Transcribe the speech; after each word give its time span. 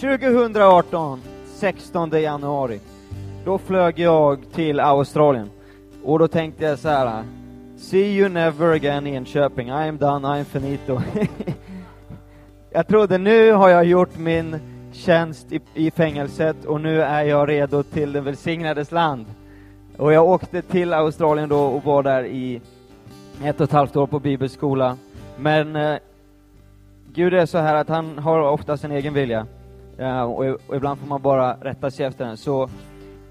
2018, 0.00 1.20
16 1.46 2.10
januari, 2.10 2.80
då 3.44 3.58
flög 3.58 3.98
jag 3.98 4.52
till 4.52 4.80
Australien. 4.80 5.50
Och 6.04 6.18
då 6.18 6.28
tänkte 6.28 6.64
jag 6.64 6.78
så 6.78 6.88
här, 6.88 7.24
see 7.76 8.18
you 8.18 8.28
never 8.28 8.72
again 8.72 9.06
Enköping, 9.06 9.68
I 9.68 9.88
am 9.88 9.96
done, 9.96 10.36
I 10.36 10.40
am 10.40 10.44
finito. 10.44 11.00
jag 12.70 12.88
trodde 12.88 13.18
nu 13.18 13.52
har 13.52 13.68
jag 13.68 13.84
gjort 13.84 14.18
min 14.18 14.56
tjänst 14.92 15.52
i, 15.52 15.60
i 15.74 15.90
fängelset 15.90 16.64
och 16.64 16.80
nu 16.80 17.02
är 17.02 17.22
jag 17.22 17.48
redo 17.48 17.82
till 17.82 18.12
den 18.12 18.24
välsignades 18.24 18.92
land. 18.92 19.26
Och 19.96 20.12
jag 20.12 20.28
åkte 20.28 20.62
till 20.62 20.92
Australien 20.92 21.48
då 21.48 21.60
och 21.60 21.84
var 21.84 22.02
där 22.02 22.24
i 22.24 22.60
ett 23.44 23.60
och 23.60 23.64
ett 23.64 23.72
halvt 23.72 23.96
år 23.96 24.06
på 24.06 24.20
bibelskola. 24.20 24.96
Men 25.38 25.76
eh, 25.76 25.98
Gud 27.12 27.34
är 27.34 27.46
så 27.46 27.58
här 27.58 27.74
att 27.74 27.88
han 27.88 28.18
har 28.18 28.40
ofta 28.40 28.76
sin 28.76 28.92
egen 28.92 29.14
vilja. 29.14 29.46
Ja, 30.00 30.24
och, 30.24 30.46
och, 30.68 30.76
ibland 30.76 31.00
får 31.00 31.06
man 31.06 31.22
bara 31.22 31.52
rätta 31.54 31.90
sig 31.90 32.06
efter 32.06 32.24
den. 32.24 32.36
Så 32.36 32.68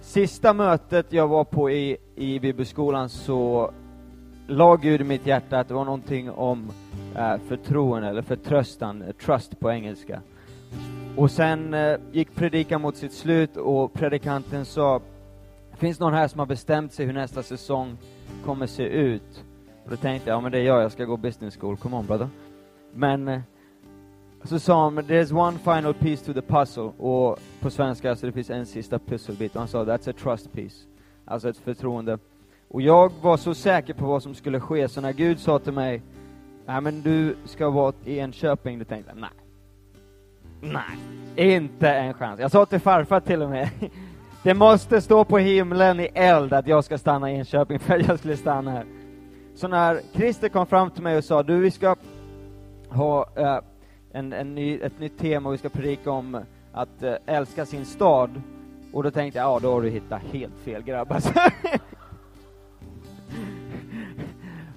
sista 0.01 0.53
mötet 0.53 1.13
jag 1.13 1.27
var 1.27 1.43
på 1.43 1.71
i, 1.71 1.97
i 2.15 2.39
bibelskolan 2.39 3.09
så 3.09 3.71
la 4.47 4.75
Gud 4.75 5.01
i 5.01 5.03
mitt 5.03 5.25
hjärta 5.25 5.59
att 5.59 5.67
det 5.67 5.73
var 5.73 5.85
någonting 5.85 6.31
om 6.31 6.71
eh, 7.15 7.37
förtroende, 7.47 8.09
eller 8.09 8.21
förtröstan, 8.21 9.03
trust 9.25 9.59
på 9.59 9.71
engelska. 9.71 10.21
Och 11.15 11.31
sen 11.31 11.73
eh, 11.73 11.97
gick 12.11 12.35
predikan 12.35 12.81
mot 12.81 12.95
sitt 12.95 13.13
slut 13.13 13.57
och 13.57 13.93
predikanten 13.93 14.65
sa, 14.65 15.01
finns 15.73 15.99
någon 15.99 16.13
här 16.13 16.27
som 16.27 16.39
har 16.39 16.45
bestämt 16.45 16.93
sig 16.93 17.05
hur 17.05 17.13
nästa 17.13 17.43
säsong 17.43 17.97
kommer 18.45 18.67
se 18.67 18.83
ut? 18.83 19.43
Och 19.83 19.89
då 19.89 19.95
tänkte 19.95 20.29
jag, 20.29 20.37
ja 20.37 20.41
men 20.41 20.51
det 20.51 20.59
är 20.59 20.63
jag, 20.63 20.83
jag 20.83 20.91
ska 20.91 21.05
gå 21.05 21.17
business 21.17 21.57
school, 21.57 21.77
come 21.77 21.95
on 21.97 22.05
brother. 22.05 22.27
Men 22.93 23.27
eh, 23.27 23.39
så 24.47 24.59
sa 24.59 24.83
han, 24.83 24.97
there's 24.97 25.33
one 25.33 25.57
final 25.57 25.93
piece 25.93 26.25
to 26.25 26.33
the 26.33 26.41
puzzle, 26.41 26.91
och 26.97 27.39
på 27.59 27.69
svenska, 27.69 28.15
så 28.15 28.25
det 28.25 28.31
finns 28.31 28.49
en 28.49 28.65
sista 28.65 28.99
pusselbit, 28.99 29.55
och 29.55 29.59
han 29.59 29.67
sa, 29.67 29.83
that's 29.83 30.09
a 30.09 30.13
trust 30.23 30.53
piece. 30.53 30.85
Alltså 31.25 31.49
ett 31.49 31.57
förtroende. 31.57 32.17
Och 32.67 32.81
jag 32.81 33.11
var 33.21 33.37
så 33.37 33.53
säker 33.53 33.93
på 33.93 34.05
vad 34.05 34.23
som 34.23 34.35
skulle 34.35 34.59
ske, 34.59 34.87
så 34.87 35.01
när 35.01 35.13
Gud 35.13 35.39
sa 35.39 35.59
till 35.59 35.73
mig, 35.73 36.01
nej 36.65 36.81
men 36.81 37.01
du 37.01 37.35
ska 37.45 37.69
vara 37.69 37.93
i 38.05 38.19
Enköping, 38.19 38.79
då 38.79 38.85
tänkte 38.85 39.11
jag, 39.11 39.21
nej. 39.21 39.29
Nej, 40.61 41.55
inte 41.55 41.89
en 41.89 42.13
chans. 42.13 42.39
Jag 42.39 42.51
sa 42.51 42.65
till 42.65 42.79
farfar 42.79 43.19
till 43.19 43.41
och 43.41 43.49
med, 43.49 43.69
det 44.43 44.53
måste 44.53 45.01
stå 45.01 45.23
på 45.23 45.37
himlen 45.37 45.99
i 45.99 46.09
eld 46.13 46.53
att 46.53 46.67
jag 46.67 46.83
ska 46.83 46.97
stanna 46.97 47.31
i 47.31 47.35
Enköping 47.35 47.79
för 47.79 47.99
att 47.99 48.07
jag 48.07 48.19
skulle 48.19 48.37
stanna 48.37 48.71
här. 48.71 48.85
Så 49.55 49.67
när 49.67 50.01
Christer 50.13 50.49
kom 50.49 50.67
fram 50.67 50.91
till 50.91 51.03
mig 51.03 51.17
och 51.17 51.23
sa, 51.23 51.43
du 51.43 51.59
vi 51.59 51.71
ska 51.71 51.95
ha 52.89 53.29
uh, 53.37 53.59
en, 54.17 54.33
en 54.33 54.55
ny, 54.55 54.79
ett 54.79 54.99
nytt 54.99 55.17
tema 55.17 55.49
och 55.49 55.53
vi 55.53 55.57
ska 55.57 55.69
predika 55.69 56.11
om 56.11 56.45
att 56.71 57.03
uh, 57.03 57.13
älska 57.25 57.65
sin 57.65 57.85
stad. 57.85 58.41
Och 58.93 59.03
då 59.03 59.11
tänkte 59.11 59.39
jag, 59.39 59.47
ja 59.47 59.59
då 59.59 59.71
har 59.71 59.81
du 59.81 59.89
hittat 59.89 60.21
helt 60.21 60.59
fel 60.59 60.83
grabbar. 60.83 61.21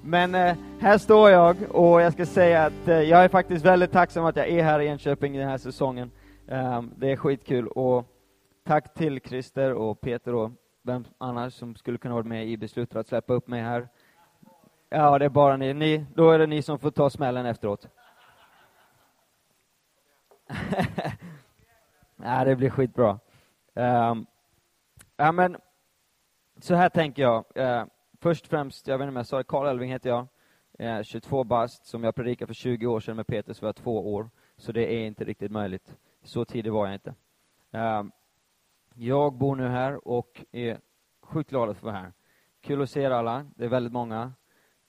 Men 0.03 0.35
uh, 0.35 0.55
här 0.81 0.99
står 0.99 1.31
jag 1.31 1.57
och 1.71 2.01
jag 2.01 2.13
ska 2.13 2.27
säga 2.27 2.67
att 2.67 2.89
eh, 2.89 3.01
jag 3.01 3.25
är 3.25 3.29
faktiskt 3.29 3.65
väldigt 3.65 3.93
tacksam 3.93 4.25
att 4.25 4.37
jag 4.37 4.49
är 4.49 4.63
här 4.63 4.81
i 4.81 4.87
Enköping 4.87 5.33
den 5.33 5.49
här 5.49 5.59
säsongen. 5.59 6.11
Um, 6.47 6.93
det 6.97 7.13
är 7.13 7.17
skitkul 7.17 7.69
och 7.69 8.07
tack 8.67 8.95
till 8.95 9.21
Christer 9.21 9.73
och 9.73 10.01
Peter 10.01 10.35
och 10.35 10.51
vem 10.83 11.05
annars 11.19 11.55
som 11.55 11.77
skulle 11.77 11.99
kunna 11.99 12.15
vara 12.15 12.25
med 12.25 12.49
i 12.49 12.57
beslutet 12.57 12.97
att 12.97 13.09
släppa 13.09 13.35
upp 13.35 13.49
mig 13.49 13.63
här. 13.63 13.89
Ja, 14.89 15.19
det 15.19 15.25
är 15.25 15.29
bara 15.29 15.57
ni. 15.57 15.75
ni. 15.75 16.07
Då 16.15 16.31
är 16.31 16.39
det 16.39 16.47
ni 16.47 16.63
som 16.63 16.79
får 16.79 16.91
ta 16.91 17.11
smällen 17.11 17.47
efteråt. 17.47 17.89
ja, 22.17 22.45
det 22.45 22.57
blir 22.57 22.71
skitbra. 22.71 23.19
Um, 23.75 24.27
ja, 25.17 25.33
men 25.33 25.57
så 26.61 26.75
här 26.75 26.89
tänker 26.89 27.23
jag. 27.23 27.45
Uh, 27.57 27.85
först 28.21 28.45
och 28.45 28.51
främst, 28.51 28.89
jag 28.89 28.99
vet 28.99 29.05
inte 29.05 29.11
om 29.11 29.17
jag 29.17 29.27
sa 29.27 29.39
det, 29.39 29.45
Karl 29.45 29.67
Elving 29.67 29.91
heter 29.91 30.11
jag. 30.11 30.27
Eh, 30.79 30.97
uh, 30.97 31.03
22 31.03 31.45
bast, 31.45 31.87
som 31.87 32.05
jag 32.05 32.15
predikade 32.15 32.47
för 32.47 32.55
20 32.55 32.87
år 32.87 33.01
sedan 33.01 33.17
med 33.17 33.27
Peter, 33.27 33.53
så 33.53 33.63
var 33.63 33.69
jag 33.69 33.77
två 33.77 34.15
år. 34.15 34.31
Så 34.57 34.73
det 34.73 34.95
är 34.95 35.07
inte 35.07 35.25
riktigt 35.25 35.53
möjligt. 35.53 35.97
Så 36.23 36.45
tidig 36.45 36.73
var 36.73 36.87
jag 36.87 36.95
inte. 36.95 37.15
Um, 37.71 38.13
jag 38.95 39.33
bor 39.33 39.57
nu 39.57 39.69
här 39.69 40.09
och 40.09 40.45
är 40.53 40.81
sjukt 41.23 41.51
glad 41.51 41.71
att 41.71 41.79
få 41.79 41.87
vara 41.87 41.97
här. 41.97 42.13
Kul 42.61 42.83
att 42.83 42.91
se 42.91 43.03
er 43.03 43.11
alla. 43.11 43.47
Det 43.57 43.65
är 43.65 43.69
väldigt 43.69 43.93
många. 43.93 44.33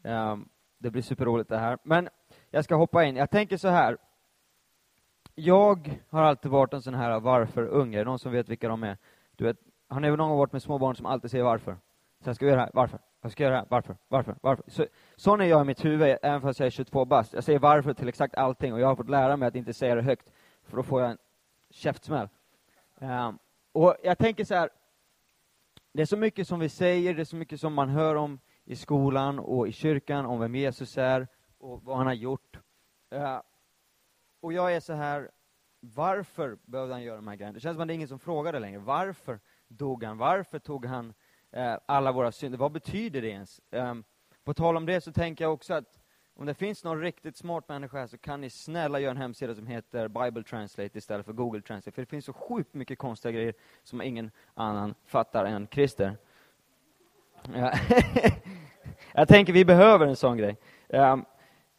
Um, 0.03 0.49
det 0.77 0.91
blir 0.91 1.01
superroligt 1.01 1.49
det 1.49 1.57
här. 1.57 1.77
Men 1.83 2.09
jag 2.49 2.63
ska 2.63 2.75
hoppa 2.75 3.03
in. 3.03 3.15
Jag 3.15 3.29
tänker 3.29 3.57
så 3.57 3.67
här. 3.67 3.97
Jag 5.43 5.99
har 6.09 6.21
alltid 6.21 6.51
varit 6.51 6.73
en 6.73 6.81
sån 6.81 6.93
här 6.93 7.19
varför-unge. 7.19 8.03
Någon 8.03 8.19
som 8.19 8.31
vet 8.31 8.49
vilka 8.49 8.67
de 8.67 8.83
är? 8.83 8.97
Du 9.35 9.43
vet, 9.43 9.57
har 9.87 9.99
ni 9.99 10.09
någon 10.09 10.29
gång 10.29 10.37
varit 10.37 10.51
med 10.51 10.61
små 10.61 10.77
barn 10.77 10.95
som 10.95 11.05
alltid 11.05 11.31
säger 11.31 11.43
varför? 11.43 11.77
Så 12.19 12.29
jag 12.29 12.35
ska 12.35 12.45
göra 12.45 12.55
det 12.55 12.61
här, 12.61 12.71
varför? 12.73 12.99
Jag 13.21 13.31
ska 13.31 13.43
göra 13.43 13.53
det 13.53 13.59
här, 13.59 13.67
varför? 13.69 13.97
Varför? 14.07 14.35
Varför? 14.41 14.63
Så, 14.67 14.85
sån 15.15 15.41
är 15.41 15.45
jag 15.45 15.61
i 15.61 15.65
mitt 15.65 15.85
huvud, 15.85 16.17
även 16.21 16.41
fast 16.41 16.59
jag 16.59 16.67
är 16.67 16.69
22 16.69 17.05
bast. 17.05 17.33
Jag 17.33 17.43
säger 17.43 17.59
varför 17.59 17.93
till 17.93 18.09
exakt 18.09 18.35
allting 18.35 18.73
och 18.73 18.79
jag 18.79 18.87
har 18.87 18.95
fått 18.95 19.09
lära 19.09 19.37
mig 19.37 19.47
att 19.47 19.55
inte 19.55 19.73
säga 19.73 19.95
det 19.95 20.01
högt, 20.01 20.31
för 20.63 20.77
då 20.77 20.83
får 20.83 21.01
jag 21.01 21.11
en 21.11 21.17
käftsmäll. 21.69 22.29
Um, 22.99 23.39
och 23.71 23.95
jag 24.03 24.17
tänker 24.17 24.43
så 24.43 24.55
här, 24.55 24.69
det 25.93 26.01
är 26.01 26.05
så 26.05 26.17
mycket 26.17 26.47
som 26.47 26.59
vi 26.59 26.69
säger, 26.69 27.13
det 27.13 27.21
är 27.21 27.25
så 27.25 27.35
mycket 27.35 27.59
som 27.59 27.73
man 27.73 27.89
hör 27.89 28.15
om 28.15 28.39
i 28.65 28.75
skolan 28.75 29.39
och 29.39 29.67
i 29.67 29.71
kyrkan 29.71 30.25
om 30.25 30.39
vem 30.39 30.55
Jesus 30.55 30.97
är 30.97 31.27
och 31.59 31.83
vad 31.83 31.97
han 31.97 32.07
har 32.07 32.13
gjort. 32.13 32.59
Uh, 33.15 33.39
och 34.41 34.53
jag 34.53 34.75
är 34.75 34.79
så 34.79 34.93
här, 34.93 35.31
varför 35.79 36.57
behövde 36.65 36.93
han 36.93 37.03
göra 37.03 37.15
de 37.15 37.27
här 37.27 37.35
grejerna? 37.35 37.53
Det 37.53 37.59
känns 37.59 37.75
som 37.75 37.81
att 37.81 37.87
det 37.87 37.93
är 37.93 37.95
ingen 37.95 38.07
som 38.07 38.19
frågar 38.19 38.53
det 38.53 38.59
längre. 38.59 38.79
Varför 38.79 39.39
dog 39.67 40.03
han? 40.03 40.17
Varför 40.17 40.59
tog 40.59 40.85
han 40.85 41.13
eh, 41.51 41.75
alla 41.85 42.11
våra 42.11 42.31
synder? 42.31 42.57
Vad 42.57 42.71
betyder 42.71 43.21
det 43.21 43.29
ens? 43.29 43.61
Eh, 43.71 43.95
på 44.43 44.53
tal 44.53 44.77
om 44.77 44.85
det 44.85 45.01
så 45.01 45.11
tänker 45.11 45.45
jag 45.45 45.53
också 45.53 45.73
att 45.73 46.01
om 46.35 46.45
det 46.45 46.53
finns 46.53 46.83
någon 46.83 47.01
riktigt 47.01 47.37
smart 47.37 47.69
människa 47.69 47.97
här 47.97 48.07
så 48.07 48.17
kan 48.17 48.41
ni 48.41 48.49
snälla 48.49 48.99
göra 48.99 49.11
en 49.11 49.17
hemsida 49.17 49.55
som 49.55 49.67
heter 49.67 50.07
Bible 50.07 50.43
Translate 50.43 50.97
istället 50.97 51.25
för 51.25 51.33
Google 51.33 51.61
Translate. 51.61 51.95
För 51.95 52.01
det 52.01 52.05
finns 52.05 52.25
så 52.25 52.33
sjukt 52.33 52.73
mycket 52.73 52.97
konstiga 52.97 53.31
grejer 53.31 53.53
som 53.83 54.01
ingen 54.01 54.31
annan 54.53 54.95
fattar 55.05 55.45
än 55.45 55.67
Christer. 55.71 56.17
Ja. 57.55 57.73
jag 59.13 59.27
tänker 59.27 59.53
vi 59.53 59.65
behöver 59.65 60.07
en 60.07 60.15
sån 60.15 60.37
grej. 60.37 60.57
Um, 60.87 61.25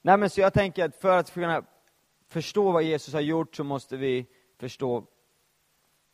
nej 0.02 0.16
men 0.16 0.30
så 0.30 0.40
jag 0.40 0.52
tänker 0.52 0.84
att 0.84 0.96
för 0.96 1.18
att 1.18 1.34
kunna 1.34 1.62
förstå 2.32 2.72
vad 2.72 2.82
Jesus 2.82 3.14
har 3.14 3.20
gjort 3.20 3.56
så 3.56 3.64
måste 3.64 3.96
vi 3.96 4.26
förstå 4.58 5.06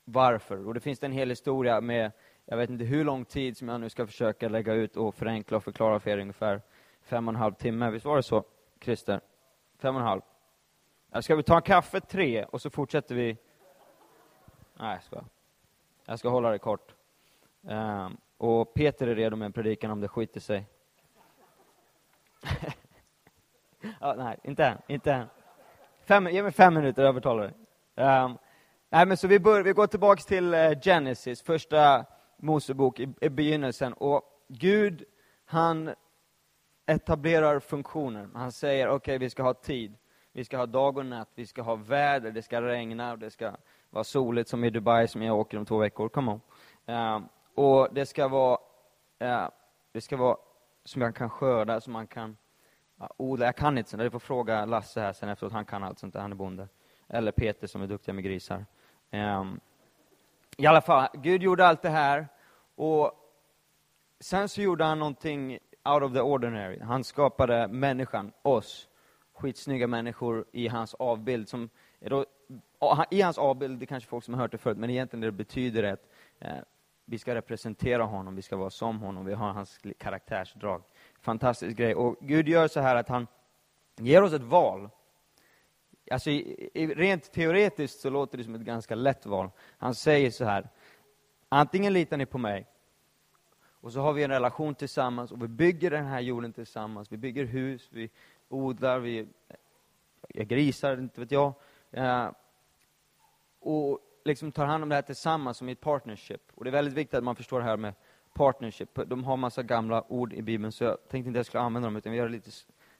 varför. 0.04 0.66
Och 0.66 0.74
det 0.74 0.80
finns 0.80 1.02
en 1.02 1.12
hel 1.12 1.28
historia 1.28 1.80
med, 1.80 2.12
jag 2.44 2.56
vet 2.56 2.70
inte 2.70 2.84
hur 2.84 3.04
lång 3.04 3.24
tid 3.24 3.56
som 3.56 3.68
jag 3.68 3.80
nu 3.80 3.88
ska 3.88 4.06
försöka 4.06 4.48
lägga 4.48 4.72
ut 4.72 4.96
och 4.96 5.14
förenkla 5.14 5.56
och 5.56 5.64
förklara 5.64 6.00
för 6.00 6.10
er 6.10 6.18
ungefär 6.18 6.62
fem 7.02 7.28
och 7.28 7.34
en 7.34 7.40
halv 7.40 7.54
timme. 7.54 7.90
Visst 7.90 8.04
var 8.04 8.16
det 8.16 8.22
så, 8.22 8.44
Christer? 8.80 9.20
Fem 9.78 9.94
och 9.94 10.00
en 10.00 10.06
halv. 10.06 10.20
Ska 11.20 11.36
vi 11.36 11.42
ta 11.42 11.56
en 11.56 11.62
kaffe 11.62 12.00
tre 12.00 12.44
och 12.44 12.62
så 12.62 12.70
fortsätter 12.70 13.14
vi? 13.14 13.36
Nej, 14.74 14.94
jag 14.94 15.02
ska. 15.02 15.24
Jag 16.06 16.18
ska 16.18 16.28
hålla 16.28 16.50
det 16.50 16.58
kort. 16.58 16.94
Um, 17.60 18.16
och 18.36 18.74
Peter 18.74 19.06
är 19.06 19.14
redo 19.14 19.36
med 19.36 19.46
en 19.46 19.52
predikan 19.52 19.90
om 19.90 20.00
det 20.00 20.08
skiter 20.08 20.40
sig. 20.40 20.66
ja, 24.00 24.14
nej, 24.18 24.38
inte 24.42 24.64
än. 24.64 24.78
Inte 24.86 25.12
än. 25.12 25.26
Fem, 26.08 26.26
ge 26.26 26.42
mig 26.42 26.52
fem 26.52 26.74
minuter, 26.74 27.02
jag 27.02 27.08
övertalar 27.08 27.42
dig. 27.42 27.52
Um, 27.96 28.04
ehm, 28.04 28.38
nej, 28.90 29.06
men 29.06 29.16
så 29.16 29.28
vi, 29.28 29.38
bör, 29.38 29.62
vi 29.62 29.72
går 29.72 29.86
tillbaks 29.86 30.26
till 30.26 30.54
eh, 30.54 30.70
Genesis, 30.82 31.42
första 31.42 32.04
Mosebok 32.36 33.00
i, 33.00 33.08
i 33.20 33.28
begynnelsen. 33.28 33.92
Och 33.92 34.22
Gud, 34.48 35.04
han 35.44 35.94
etablerar 36.86 37.60
funktioner. 37.60 38.28
Han 38.34 38.52
säger, 38.52 38.88
okej, 38.88 38.96
okay, 38.96 39.18
vi 39.18 39.30
ska 39.30 39.42
ha 39.42 39.54
tid. 39.54 39.94
Vi 40.32 40.44
ska 40.44 40.56
ha 40.56 40.66
dag 40.66 40.98
och 40.98 41.06
natt, 41.06 41.28
vi 41.34 41.46
ska 41.46 41.62
ha 41.62 41.74
väder, 41.74 42.30
det 42.30 42.42
ska 42.42 42.62
regna 42.62 43.12
och 43.12 43.18
det 43.18 43.30
ska 43.30 43.52
vara 43.90 44.04
soligt 44.04 44.48
som 44.48 44.64
i 44.64 44.70
Dubai 44.70 45.08
som 45.08 45.22
jag 45.22 45.38
åker 45.38 45.58
om 45.58 45.66
två 45.66 45.78
veckor. 45.78 46.08
Come 46.08 46.32
on. 46.32 46.40
Uh, 46.94 47.20
och 47.54 47.88
det 47.94 48.06
ska 48.06 48.28
vara, 48.28 48.58
uh, 49.22 49.48
det 49.92 50.00
ska 50.00 50.16
vara 50.16 50.36
som 50.84 51.00
man 51.00 51.12
kan 51.12 51.30
skörda, 51.30 51.80
som 51.80 51.92
man 51.92 52.06
kan 52.06 52.30
uh, 52.30 52.36
odla. 53.16 53.44
Jag 53.44 53.56
kan 53.56 53.78
inte 53.78 53.90
sånt 53.90 54.02
Du 54.02 54.10
får 54.10 54.18
fråga 54.18 54.64
Lasse 54.64 55.00
här 55.00 55.12
sen 55.12 55.28
efteråt, 55.28 55.52
han 55.52 55.64
kan 55.64 55.82
allt 55.82 55.98
sånt 55.98 56.14
där, 56.14 56.20
han 56.20 56.32
är 56.32 56.36
bonde. 56.36 56.68
Eller 57.08 57.32
Peter 57.32 57.66
som 57.66 57.82
är 57.82 57.86
duktiga 57.86 58.12
med 58.12 58.24
grisar. 58.24 58.64
Um, 59.10 59.60
I 60.56 60.66
alla 60.66 60.80
fall, 60.80 61.08
Gud 61.14 61.42
gjorde 61.42 61.66
allt 61.66 61.82
det 61.82 61.88
här. 61.88 62.28
Och 62.74 63.12
sen 64.20 64.48
så 64.48 64.62
gjorde 64.62 64.84
han 64.84 64.98
någonting 64.98 65.58
out 65.84 66.02
of 66.02 66.12
the 66.12 66.20
ordinary. 66.20 66.80
Han 66.80 67.04
skapade 67.04 67.68
människan, 67.68 68.32
oss, 68.42 68.88
skitsnygga 69.34 69.86
människor 69.86 70.44
i 70.52 70.68
hans 70.68 70.94
avbild. 70.94 71.48
Som, 71.48 71.70
då, 72.00 72.26
I 73.10 73.22
hans 73.22 73.38
avbild, 73.38 73.78
det 73.78 73.84
är 73.84 73.86
kanske 73.86 74.08
folk 74.08 74.24
som 74.24 74.34
har 74.34 74.40
hört 74.40 74.52
det 74.52 74.58
förut, 74.58 74.78
men 74.78 74.90
egentligen 74.90 75.20
det 75.20 75.32
betyder 75.32 75.82
att 75.82 76.08
eh, 76.38 76.58
vi 77.04 77.18
ska 77.18 77.34
representera 77.34 78.02
honom, 78.02 78.36
vi 78.36 78.42
ska 78.42 78.56
vara 78.56 78.70
som 78.70 79.00
honom, 79.00 79.24
vi 79.24 79.34
har 79.34 79.52
hans 79.52 79.80
karaktärsdrag. 79.98 80.82
Fantastisk 81.20 81.76
grej. 81.76 81.94
Och 81.94 82.16
Gud 82.20 82.48
gör 82.48 82.68
så 82.68 82.80
här 82.80 82.96
att 82.96 83.08
han 83.08 83.26
ger 83.96 84.22
oss 84.22 84.32
ett 84.32 84.42
val. 84.42 84.90
alltså, 86.10 86.30
rent 86.74 87.32
teoretiskt 87.32 88.00
så 88.00 88.10
låter 88.10 88.38
det 88.38 88.44
som 88.44 88.54
ett 88.54 88.60
ganska 88.60 88.94
lätt 88.94 89.26
val. 89.26 89.50
Han 89.78 89.94
säger 89.94 90.30
så 90.30 90.44
här, 90.44 90.68
antingen 91.48 91.92
litar 91.92 92.16
ni 92.16 92.26
på 92.26 92.38
mig, 92.38 92.66
och 93.80 93.92
så 93.92 94.00
har 94.00 94.12
vi 94.12 94.22
en 94.22 94.30
relation 94.30 94.74
tillsammans, 94.74 95.32
och 95.32 95.42
vi 95.42 95.48
bygger 95.48 95.90
den 95.90 96.06
här 96.06 96.20
jorden 96.20 96.52
tillsammans. 96.52 97.12
Vi 97.12 97.16
bygger 97.16 97.44
hus, 97.44 97.88
vi 97.92 98.10
odlar, 98.48 98.98
vi 98.98 99.28
grisar, 100.28 100.98
inte 100.98 101.20
vet 101.20 101.30
jag. 101.30 101.52
Eh, 101.90 102.30
och 103.60 103.98
liksom 104.24 104.52
tar 104.52 104.66
hand 104.66 104.82
om 104.82 104.88
det 104.88 104.94
här 104.94 105.02
tillsammans 105.02 105.56
som 105.56 105.68
i 105.68 105.72
ett 105.72 105.80
partnership. 105.80 106.42
Och 106.54 106.64
det 106.64 106.70
är 106.70 106.72
väldigt 106.72 106.94
viktigt 106.94 107.14
att 107.14 107.24
man 107.24 107.36
förstår 107.36 107.58
det 107.58 107.64
här 107.64 107.76
med 107.76 107.94
partnership. 108.38 108.98
De 109.06 109.24
har 109.24 109.36
massa 109.36 109.62
gamla 109.62 110.04
ord 110.08 110.32
i 110.32 110.42
Bibeln, 110.42 110.72
så 110.72 110.84
jag 110.84 110.96
tänkte 111.08 111.16
inte 111.16 111.30
att 111.30 111.36
jag 111.36 111.46
skulle 111.46 111.62
använda 111.62 111.86
dem, 111.86 111.96
utan 111.96 112.12
vi 112.12 112.18
gör 112.18 112.26
det 112.26 112.32
lite, 112.32 112.50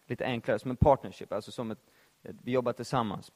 lite 0.06 0.24
enklare, 0.24 0.58
som 0.58 0.70
en 0.70 0.76
partnership, 0.76 1.32
alltså 1.32 1.50
som 1.50 1.70
ett, 1.70 1.78
ett, 2.22 2.36
vi 2.42 2.52
jobbar 2.52 2.72
tillsammans. 2.72 3.32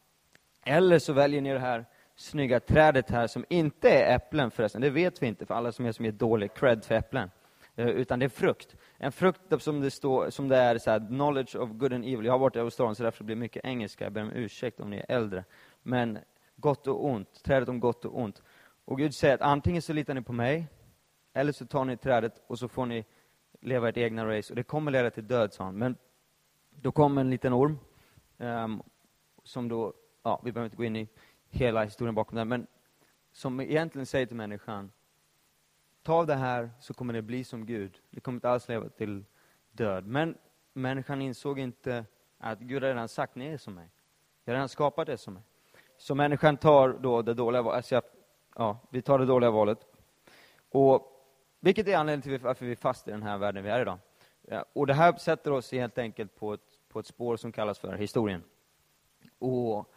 Eller 0.64 0.98
så 0.98 1.12
väljer 1.12 1.40
ni 1.40 1.52
det 1.52 1.58
här 1.58 1.84
snygga 2.16 2.60
trädet 2.60 3.10
här, 3.10 3.26
som 3.26 3.44
inte 3.48 3.90
är 3.90 4.16
äpplen 4.16 4.50
förresten, 4.50 4.80
det 4.80 4.90
vet 4.90 5.22
vi 5.22 5.26
inte, 5.26 5.46
för 5.46 5.54
alla 5.54 5.72
som 5.72 5.86
är 5.86 5.92
som 5.92 6.04
ger 6.04 6.12
dålig 6.12 6.54
cred 6.54 6.84
för 6.84 6.94
äpplen. 6.94 7.30
Eh, 7.76 7.88
utan 7.88 8.18
det 8.18 8.24
är 8.24 8.28
frukt. 8.28 8.76
En 8.98 9.12
frukt 9.12 9.40
som 9.62 9.80
det, 9.80 9.90
står, 9.90 10.30
som 10.30 10.48
det 10.48 10.56
är 10.56 10.78
så 10.78 10.90
här, 10.90 11.06
knowledge 11.08 11.56
of 11.56 11.70
good 11.70 11.92
and 11.92 12.04
evil. 12.04 12.24
Jag 12.24 12.32
har 12.32 12.38
varit 12.38 12.56
i 12.56 12.60
Australien, 12.60 12.94
så 12.94 13.02
därför 13.02 13.24
blir 13.24 13.36
det 13.36 13.40
mycket 13.40 13.64
engelska. 13.64 14.04
Jag 14.04 14.12
ber 14.12 14.22
om 14.22 14.32
ursäkt 14.32 14.80
om 14.80 14.90
ni 14.90 14.96
är 14.96 15.06
äldre. 15.08 15.44
Men 15.82 16.18
gott 16.56 16.86
och 16.86 17.06
ont, 17.06 17.42
trädet 17.44 17.68
om 17.68 17.80
gott 17.80 18.04
och 18.04 18.20
ont. 18.20 18.42
Och 18.84 18.98
Gud 18.98 19.14
säger 19.14 19.34
att 19.34 19.40
antingen 19.40 19.82
så 19.82 19.92
litar 19.92 20.14
ni 20.14 20.22
på 20.22 20.32
mig, 20.32 20.66
eller 21.32 21.52
så 21.52 21.66
tar 21.66 21.84
ni 21.84 21.96
trädet 21.96 22.42
och 22.46 22.58
så 22.58 22.68
får 22.68 22.86
ni 22.86 23.04
leva 23.60 23.88
ert 23.88 23.96
egna 23.96 24.26
race. 24.26 24.52
Och 24.52 24.56
det 24.56 24.62
kommer 24.62 24.90
leda 24.90 25.10
till 25.10 25.26
död, 25.26 25.52
sa 25.52 25.64
han. 25.64 25.78
Men 25.78 25.96
då 26.70 26.92
kom 26.92 27.18
en 27.18 27.30
liten 27.30 27.52
orm, 27.52 27.78
um, 28.38 28.82
som 29.42 29.68
då, 29.68 29.92
ja, 30.22 30.40
vi 30.44 30.52
behöver 30.52 30.66
inte 30.66 30.76
gå 30.76 30.84
in 30.84 30.96
i 30.96 31.08
hela 31.48 31.84
historien 31.84 32.14
bakom 32.14 32.36
den. 32.36 32.48
men 32.48 32.66
som 33.32 33.60
egentligen 33.60 34.06
säger 34.06 34.26
till 34.26 34.36
människan, 34.36 34.92
ta 36.02 36.24
det 36.24 36.34
här 36.34 36.70
så 36.80 36.94
kommer 36.94 37.12
det 37.12 37.22
bli 37.22 37.44
som 37.44 37.66
Gud. 37.66 38.00
Det 38.10 38.20
kommer 38.20 38.36
inte 38.36 38.50
alls 38.50 38.68
leva 38.68 38.88
till 38.88 39.24
död. 39.70 40.06
Men 40.06 40.38
människan 40.72 41.22
insåg 41.22 41.58
inte 41.58 42.04
att 42.38 42.58
Gud 42.58 42.82
har 42.82 42.88
redan 42.88 43.08
sagt, 43.08 43.34
ni 43.34 43.46
är 43.46 43.58
som 43.58 43.74
mig. 43.74 43.88
Jag 44.44 44.52
har 44.52 44.56
redan 44.56 44.68
skapat 44.68 45.06
det 45.06 45.18
som 45.18 45.34
mig. 45.34 45.42
Så 45.96 46.14
människan 46.14 46.56
tar 46.56 46.88
då 46.88 47.22
det 47.22 47.34
dåliga 47.34 47.62
valet, 47.62 47.76
alltså 47.76 48.02
ja, 48.54 48.78
vi 48.90 49.02
tar 49.02 49.18
det 49.18 49.26
dåliga 49.26 49.50
valet. 49.50 49.78
Och, 50.70 51.11
vilket 51.64 51.88
är 51.88 51.96
anledningen 51.96 52.22
till 52.22 52.46
varför 52.46 52.66
vi 52.66 52.72
är 52.72 52.76
fast 52.76 53.08
i 53.08 53.10
den 53.10 53.22
här 53.22 53.38
världen 53.38 53.64
vi 53.64 53.70
är 53.70 53.80
idag. 53.80 53.98
Och 54.72 54.86
det 54.86 54.94
här 54.94 55.16
sätter 55.16 55.50
oss 55.50 55.72
helt 55.72 55.98
enkelt 55.98 56.36
på 56.36 56.54
ett, 56.54 56.78
på 56.88 57.00
ett 57.00 57.06
spår 57.06 57.36
som 57.36 57.52
kallas 57.52 57.78
för 57.78 57.96
historien. 57.96 58.42
Och 59.38 59.92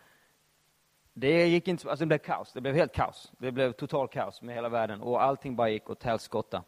det 1.14 1.48
gick 1.48 1.68
inte, 1.68 1.90
alltså 1.90 2.06
det 2.06 2.08
blev 2.08 2.18
kaos, 2.18 2.54
det 2.54 2.62
blev 2.62 2.76
helt 2.76 2.94
kaos. 2.94 3.32
Det 3.38 3.52
blev 3.52 3.72
total 3.72 4.08
kaos 4.08 4.42
med 4.42 4.56
hela 4.56 4.70
världen 4.70 5.02
och 5.02 5.24
allting 5.24 5.56
bara 5.56 5.70
gick 5.70 5.90
åt 5.90 6.04
helskotta. 6.04 6.64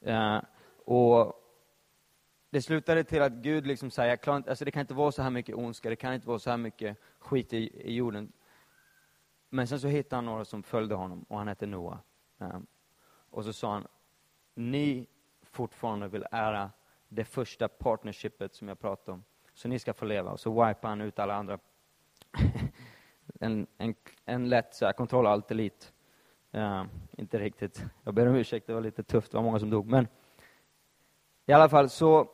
Eh, 0.00 0.38
och 0.84 1.34
det 2.50 2.62
slutade 2.62 3.04
till 3.04 3.22
att 3.22 3.32
Gud 3.32 3.66
liksom 3.66 3.90
säger, 3.90 4.18
jag 4.24 4.48
alltså 4.48 4.64
det 4.64 4.70
kan 4.70 4.80
inte 4.80 4.94
vara 4.94 5.12
så 5.12 5.22
här 5.22 5.30
mycket 5.30 5.56
ondska, 5.56 5.90
det 5.90 5.96
kan 5.96 6.14
inte 6.14 6.28
vara 6.28 6.38
så 6.38 6.50
här 6.50 6.56
mycket 6.56 6.96
skit 7.18 7.52
i, 7.52 7.88
i 7.88 7.94
jorden. 7.94 8.32
Men 9.48 9.66
sen 9.66 9.80
så 9.80 9.88
hittade 9.88 10.16
han 10.16 10.24
några 10.24 10.44
som 10.44 10.62
följde 10.62 10.94
honom 10.94 11.24
och 11.28 11.38
han 11.38 11.48
hette 11.48 11.66
Noa. 11.66 11.98
Eh, 12.40 12.58
och 13.30 13.44
så 13.44 13.52
sa 13.52 13.72
han, 13.72 13.86
ni 14.60 15.06
fortfarande 15.42 16.08
vill 16.08 16.26
ära 16.30 16.70
det 17.08 17.24
första 17.24 17.68
partnershipet 17.68 18.54
som 18.54 18.68
jag 18.68 18.78
pratade 18.78 19.12
om. 19.12 19.24
Så 19.54 19.68
ni 19.68 19.78
ska 19.78 19.94
få 19.94 20.04
leva. 20.04 20.30
Och 20.30 20.40
så 20.40 20.50
wipar 20.50 20.88
han 20.88 21.00
ut 21.00 21.18
alla 21.18 21.34
andra. 21.34 21.58
en, 23.40 23.66
en, 23.78 23.94
en 24.24 24.48
lätt 24.48 24.74
så 24.74 24.86
här, 24.86 24.92
kontroll 24.92 25.26
allt 25.26 25.50
elite. 25.50 25.86
Uh, 26.54 26.84
inte 27.18 27.38
riktigt. 27.38 27.84
Jag 28.04 28.14
ber 28.14 28.26
om 28.26 28.34
ursäkt, 28.34 28.66
det 28.66 28.74
var 28.74 28.80
lite 28.80 29.02
tufft, 29.02 29.30
det 29.30 29.36
var 29.36 29.44
många 29.44 29.58
som 29.58 29.70
dog. 29.70 29.86
Men 29.86 30.08
i 31.46 31.52
alla 31.52 31.68
fall 31.68 31.88
så 31.88 32.28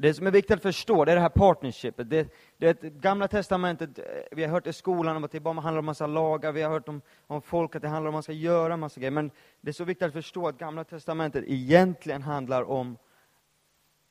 det 0.00 0.14
som 0.14 0.26
är 0.26 0.30
viktigt 0.30 0.56
att 0.56 0.62
förstå, 0.62 1.04
det 1.04 1.12
är 1.12 1.16
det 1.16 1.22
här 1.22 1.28
partnershipet. 1.28 2.10
Det, 2.10 2.32
det 2.56 2.82
Gamla 2.82 3.28
testamentet, 3.28 3.98
eh, 3.98 4.04
vi 4.30 4.44
har 4.44 4.50
hört 4.50 4.66
i 4.66 4.72
skolan 4.72 5.16
om 5.16 5.24
att 5.24 5.32
det 5.32 5.40
bara 5.40 5.60
handlar 5.60 5.78
om 5.78 5.84
massa 5.84 6.06
lagar, 6.06 6.52
vi 6.52 6.62
har 6.62 6.70
hört 6.70 6.88
om, 6.88 7.02
om 7.26 7.42
folk 7.42 7.76
att 7.76 7.82
det 7.82 7.88
handlar 7.88 8.08
om 8.08 8.14
att 8.14 8.16
man 8.16 8.22
ska 8.22 8.32
göra 8.32 8.76
massa 8.76 9.00
grejer. 9.00 9.10
Men 9.10 9.30
det 9.60 9.70
är 9.70 9.72
så 9.72 9.84
viktigt 9.84 10.06
att 10.06 10.12
förstå 10.12 10.48
att 10.48 10.58
Gamla 10.58 10.84
testamentet 10.84 11.44
egentligen 11.46 12.22
handlar 12.22 12.62
om 12.62 12.96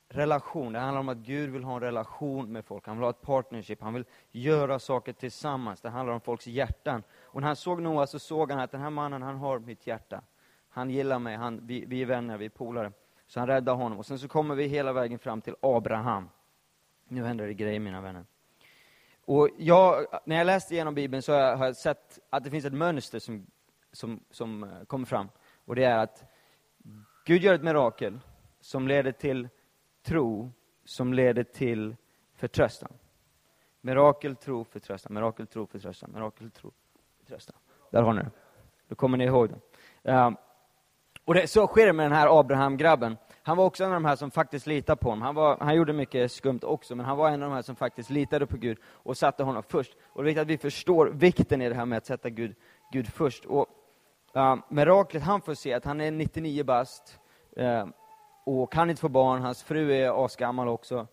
relation. 0.08 0.72
Det 0.72 0.78
handlar 0.78 1.00
om 1.00 1.08
att 1.08 1.18
Gud 1.18 1.50
vill 1.50 1.64
ha 1.64 1.74
en 1.74 1.80
relation 1.80 2.52
med 2.52 2.64
folk. 2.64 2.86
Han 2.86 2.96
vill 2.96 3.04
ha 3.04 3.10
ett 3.10 3.22
partnership. 3.22 3.82
Han 3.82 3.94
vill 3.94 4.04
göra 4.32 4.78
saker 4.78 5.12
tillsammans. 5.12 5.80
Det 5.80 5.88
handlar 5.88 6.14
om 6.14 6.20
folks 6.20 6.46
hjärtan. 6.46 7.02
Och 7.22 7.40
när 7.40 7.46
han 7.46 7.56
såg 7.56 7.82
Noa 7.82 8.06
så 8.06 8.18
såg 8.18 8.50
han 8.50 8.60
att 8.60 8.70
den 8.70 8.80
här 8.80 8.90
mannen, 8.90 9.22
han 9.22 9.36
har 9.36 9.58
mitt 9.58 9.86
hjärta. 9.86 10.22
Han 10.68 10.90
gillar 10.90 11.18
mig, 11.18 11.36
han, 11.36 11.66
vi, 11.66 11.84
vi 11.86 12.02
är 12.02 12.06
vänner, 12.06 12.38
vi 12.38 12.44
är 12.44 12.50
polare. 12.50 12.92
Så 13.30 13.40
han 13.40 13.46
räddar 13.46 13.74
honom. 13.74 13.98
Och 13.98 14.06
sen 14.06 14.18
så 14.18 14.28
kommer 14.28 14.54
vi 14.54 14.66
hela 14.66 14.92
vägen 14.92 15.18
fram 15.18 15.40
till 15.40 15.54
Abraham. 15.60 16.28
Nu 17.08 17.24
händer 17.24 17.46
det 17.46 17.54
grejer, 17.54 17.80
mina 17.80 18.00
vänner. 18.00 18.24
Och 19.24 19.48
jag, 19.58 20.06
när 20.24 20.36
jag 20.36 20.46
läste 20.46 20.74
igenom 20.74 20.94
Bibeln 20.94 21.22
så 21.22 21.32
har 21.32 21.66
jag 21.66 21.76
sett 21.76 22.18
att 22.30 22.44
det 22.44 22.50
finns 22.50 22.64
ett 22.64 22.72
mönster 22.72 23.18
som, 23.18 23.46
som, 23.92 24.20
som 24.30 24.64
eh, 24.64 24.84
kommer 24.86 25.06
fram. 25.06 25.28
Och 25.64 25.74
det 25.74 25.84
är 25.84 25.98
att 25.98 26.24
Gud 27.24 27.42
gör 27.42 27.54
ett 27.54 27.62
mirakel 27.62 28.20
som 28.60 28.88
leder 28.88 29.12
till 29.12 29.48
tro, 30.02 30.52
som 30.84 31.14
leder 31.14 31.42
till 31.42 31.96
förtröstan. 32.34 32.92
Mirakel, 33.80 34.36
tro, 34.36 34.64
förtröstan, 34.64 35.14
mirakel, 35.14 35.46
tro, 35.46 35.66
förtröstan, 35.66 36.12
mirakel, 36.12 36.50
tro, 36.50 36.72
förtröstan. 37.18 37.56
Där 37.90 38.02
har 38.02 38.12
ni 38.12 38.22
det. 38.22 38.30
Då 38.88 38.94
kommer 38.94 39.18
ni 39.18 39.24
ihåg 39.24 39.48
det. 39.48 39.60
Ehm, 40.10 40.36
och 41.24 41.34
det, 41.34 41.46
så 41.46 41.66
sker 41.66 41.86
det 41.86 41.92
med 41.92 42.04
den 42.04 42.18
här 42.18 42.40
Abraham-grabben. 42.40 43.16
Han 43.42 43.56
var 43.56 43.64
också 43.64 43.84
en 43.84 43.90
av 43.90 43.94
de 43.94 44.04
här 44.04 44.16
som 44.16 44.30
faktiskt 44.30 44.66
litade 44.66 44.96
på 44.96 45.08
honom. 45.08 45.22
Han, 45.22 45.34
var, 45.34 45.56
han 45.60 45.74
gjorde 45.74 45.92
mycket 45.92 46.32
skumt 46.32 46.60
också, 46.62 46.96
men 46.96 47.06
han 47.06 47.16
var 47.16 47.28
en 47.28 47.42
av 47.42 47.48
de 47.48 47.54
här 47.54 47.62
som 47.62 47.76
faktiskt 47.76 48.10
litade 48.10 48.46
på 48.46 48.56
Gud 48.56 48.78
och 48.84 49.16
satte 49.16 49.42
honom 49.42 49.62
först. 49.68 49.96
Och 50.06 50.22
det 50.22 50.26
är 50.26 50.30
viktigt 50.30 50.42
att 50.42 50.48
vi 50.48 50.58
förstår 50.58 51.06
vikten 51.06 51.62
i 51.62 51.68
det 51.68 51.74
här 51.74 51.86
med 51.86 51.98
att 51.98 52.06
sätta 52.06 52.30
Gud, 52.30 52.54
Gud 52.92 53.08
först. 53.08 53.44
Och 53.44 53.66
uh, 54.36 54.56
Miraklet 54.68 55.22
han 55.22 55.40
får 55.40 55.54
se, 55.54 55.72
att 55.72 55.84
han 55.84 56.00
är 56.00 56.10
99 56.10 56.64
bast 56.64 57.18
uh, 57.60 57.86
och 58.44 58.72
kan 58.72 58.90
inte 58.90 59.00
få 59.00 59.08
barn, 59.08 59.42
hans 59.42 59.62
fru 59.62 59.92
är 59.92 60.24
asgammal 60.24 60.68
också. 60.68 61.06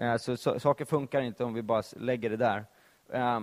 Uh, 0.00 0.16
så, 0.16 0.36
så, 0.36 0.60
saker 0.60 0.84
funkar 0.84 1.20
inte 1.20 1.44
om 1.44 1.54
vi 1.54 1.62
bara 1.62 1.82
lägger 1.96 2.30
det 2.30 2.36
där. 2.36 2.66
Eh, 3.12 3.40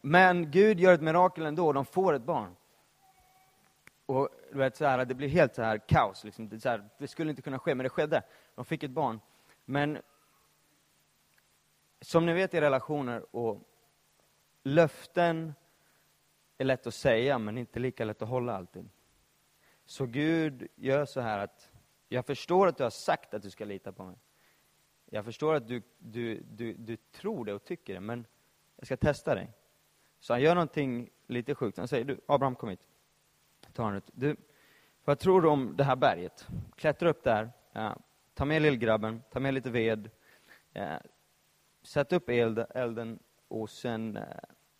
men 0.00 0.50
Gud 0.50 0.80
gör 0.80 0.92
ett 0.92 1.02
mirakel 1.02 1.46
ändå, 1.46 1.72
de 1.72 1.84
får 1.84 2.14
ett 2.14 2.22
barn. 2.22 2.56
Och 4.06 4.28
du 4.52 4.58
vet, 4.58 4.76
så 4.76 4.84
här, 4.84 5.04
det 5.04 5.14
blev 5.14 5.30
helt 5.30 5.54
så 5.54 5.62
här 5.62 5.78
kaos. 5.78 6.24
Liksom. 6.24 6.48
Det, 6.48 6.60
så 6.60 6.68
här, 6.68 6.88
det 6.98 7.08
skulle 7.08 7.30
inte 7.30 7.42
kunna 7.42 7.58
ske, 7.58 7.74
men 7.74 7.84
det 7.84 7.90
skedde. 7.90 8.22
De 8.54 8.64
fick 8.64 8.82
ett 8.82 8.90
barn. 8.90 9.20
Men 9.64 9.98
som 12.00 12.26
ni 12.26 12.32
vet 12.32 12.54
i 12.54 12.60
relationer 12.60 13.36
och 13.36 13.68
löften 14.62 15.54
är 16.58 16.64
lätt 16.64 16.86
att 16.86 16.94
säga, 16.94 17.38
men 17.38 17.58
inte 17.58 17.78
lika 17.78 18.04
lätt 18.04 18.22
att 18.22 18.28
hålla 18.28 18.56
alltid. 18.56 18.88
Så 19.84 20.06
Gud 20.06 20.68
gör 20.74 21.04
så 21.04 21.20
här 21.20 21.38
att, 21.38 21.70
jag 22.08 22.26
förstår 22.26 22.66
att 22.66 22.76
du 22.76 22.82
har 22.82 22.90
sagt 22.90 23.34
att 23.34 23.42
du 23.42 23.50
ska 23.50 23.64
lita 23.64 23.92
på 23.92 24.04
mig. 24.04 24.16
Jag 25.06 25.24
förstår 25.24 25.54
att 25.54 25.68
du, 25.68 25.82
du, 25.98 26.42
du, 26.42 26.74
du 26.74 26.96
tror 26.96 27.44
det 27.44 27.54
och 27.54 27.64
tycker 27.64 27.94
det, 27.94 28.00
men 28.00 28.26
jag 28.76 28.86
ska 28.86 28.96
testa 28.96 29.34
dig. 29.34 29.50
Så 30.20 30.32
han 30.32 30.42
gör 30.42 30.54
någonting 30.54 31.10
lite 31.26 31.54
sjukt. 31.54 31.78
Han 31.78 31.88
säger, 31.88 32.04
du, 32.04 32.20
Abraham 32.26 32.54
kom 32.54 32.68
hit 32.68 32.88
tar. 33.78 34.02
Du, 34.12 34.36
vad 35.04 35.18
tror 35.18 35.42
du 35.42 35.48
om 35.48 35.76
det 35.76 35.84
här 35.84 35.96
berget? 35.96 36.46
Klättra 36.76 37.08
upp 37.08 37.24
där, 37.24 37.50
ja, 37.72 37.96
ta 38.34 38.44
med 38.44 38.62
lillgrabben, 38.62 39.22
ta 39.30 39.40
med 39.40 39.54
lite 39.54 39.70
ved, 39.70 40.10
ja, 40.72 41.00
sätt 41.82 42.12
upp 42.12 42.28
eld, 42.28 42.64
elden 42.74 43.18
och 43.48 43.70
sen 43.70 44.16
eh, 44.16 44.22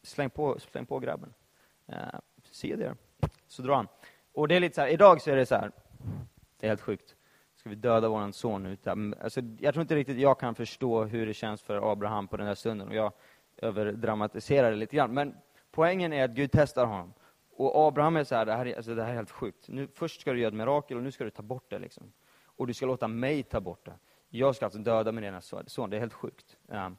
släng, 0.03 0.31
på, 0.31 0.59
släng 0.59 0.87
på 0.87 0.99
grabben. 0.99 1.35
Eh, 1.87 1.97
se 2.51 2.77
det. 2.77 2.95
Så 3.47 3.63
drar 3.63 3.75
han. 3.75 3.89
Och 4.33 4.49
det 4.49 4.57
är 4.57 4.61
lite 4.61 4.75
så 4.75 4.81
här, 4.81 4.89
idag 4.89 5.23
så 5.23 5.31
är 5.31 5.37
det 5.37 5.47
så 5.47 5.55
här, 5.55 5.73
det 6.61 6.67
är 6.67 6.69
helt 6.69 6.81
sjukt. 6.81 7.17
Ska 7.57 7.69
vi 7.69 7.75
döda 7.75 8.09
vår 8.09 8.33
son 8.33 8.63
nu? 8.63 8.77
Alltså, 9.23 9.41
jag 9.59 9.75
tror 9.75 9.83
inte 9.83 9.95
riktigt 9.95 10.19
jag 10.19 10.41
kan 10.41 10.55
förstå 10.55 11.05
hur 11.05 11.27
det 11.27 11.35
känns 11.35 11.63
för 11.63 11.93
Abraham 11.93 12.29
på 12.29 12.37
den 12.37 12.47
här 12.47 12.55
stunden. 12.55 12.89
Och 12.89 12.95
jag 12.95 13.13
överdramatiserar 13.57 14.71
det 14.71 14.77
lite 14.77 14.97
grann. 14.97 15.15
Men 15.15 15.35
poängen 15.71 16.13
är 16.13 16.25
att 16.25 16.31
Gud 16.31 16.51
testar 16.53 16.87
honom. 16.87 17.13
Och 17.59 17.89
Abraham 17.89 18.17
är 18.17 18.25
så 18.25 18.35
här, 18.35 18.47
det 18.47 18.53
här, 18.53 18.67
är, 18.67 18.77
alltså 18.77 18.95
det 18.95 19.03
här 19.03 19.11
är 19.11 19.15
helt 19.15 19.31
sjukt. 19.31 19.69
Nu, 19.69 19.89
först 19.95 20.21
ska 20.21 20.33
du 20.33 20.39
göra 20.39 20.49
ett 20.49 20.55
mirakel 20.55 20.97
och 20.97 21.03
nu 21.03 21.11
ska 21.11 21.25
du 21.25 21.31
ta 21.31 21.43
bort 21.43 21.71
det. 21.71 21.79
Liksom. 21.79 22.13
Och 22.45 22.67
du 22.67 22.75
ska 22.75 22.87
låta 22.87 23.09
mig 23.09 23.43
ta 23.43 23.61
bort 23.61 23.87
det. 23.87 23.99
Jag 24.29 24.57
ska 24.57 24.65
alltså 24.65 24.79
döda 24.79 25.13
min 25.13 25.25
ena 25.25 25.41
son. 25.41 25.91
Det 25.91 25.97
är 25.97 26.01
helt 26.01 26.13
sjukt. 26.13 26.57
Um, 26.67 26.97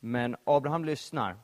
men 0.00 0.36
Abraham 0.44 0.84
lyssnar. 0.84 1.36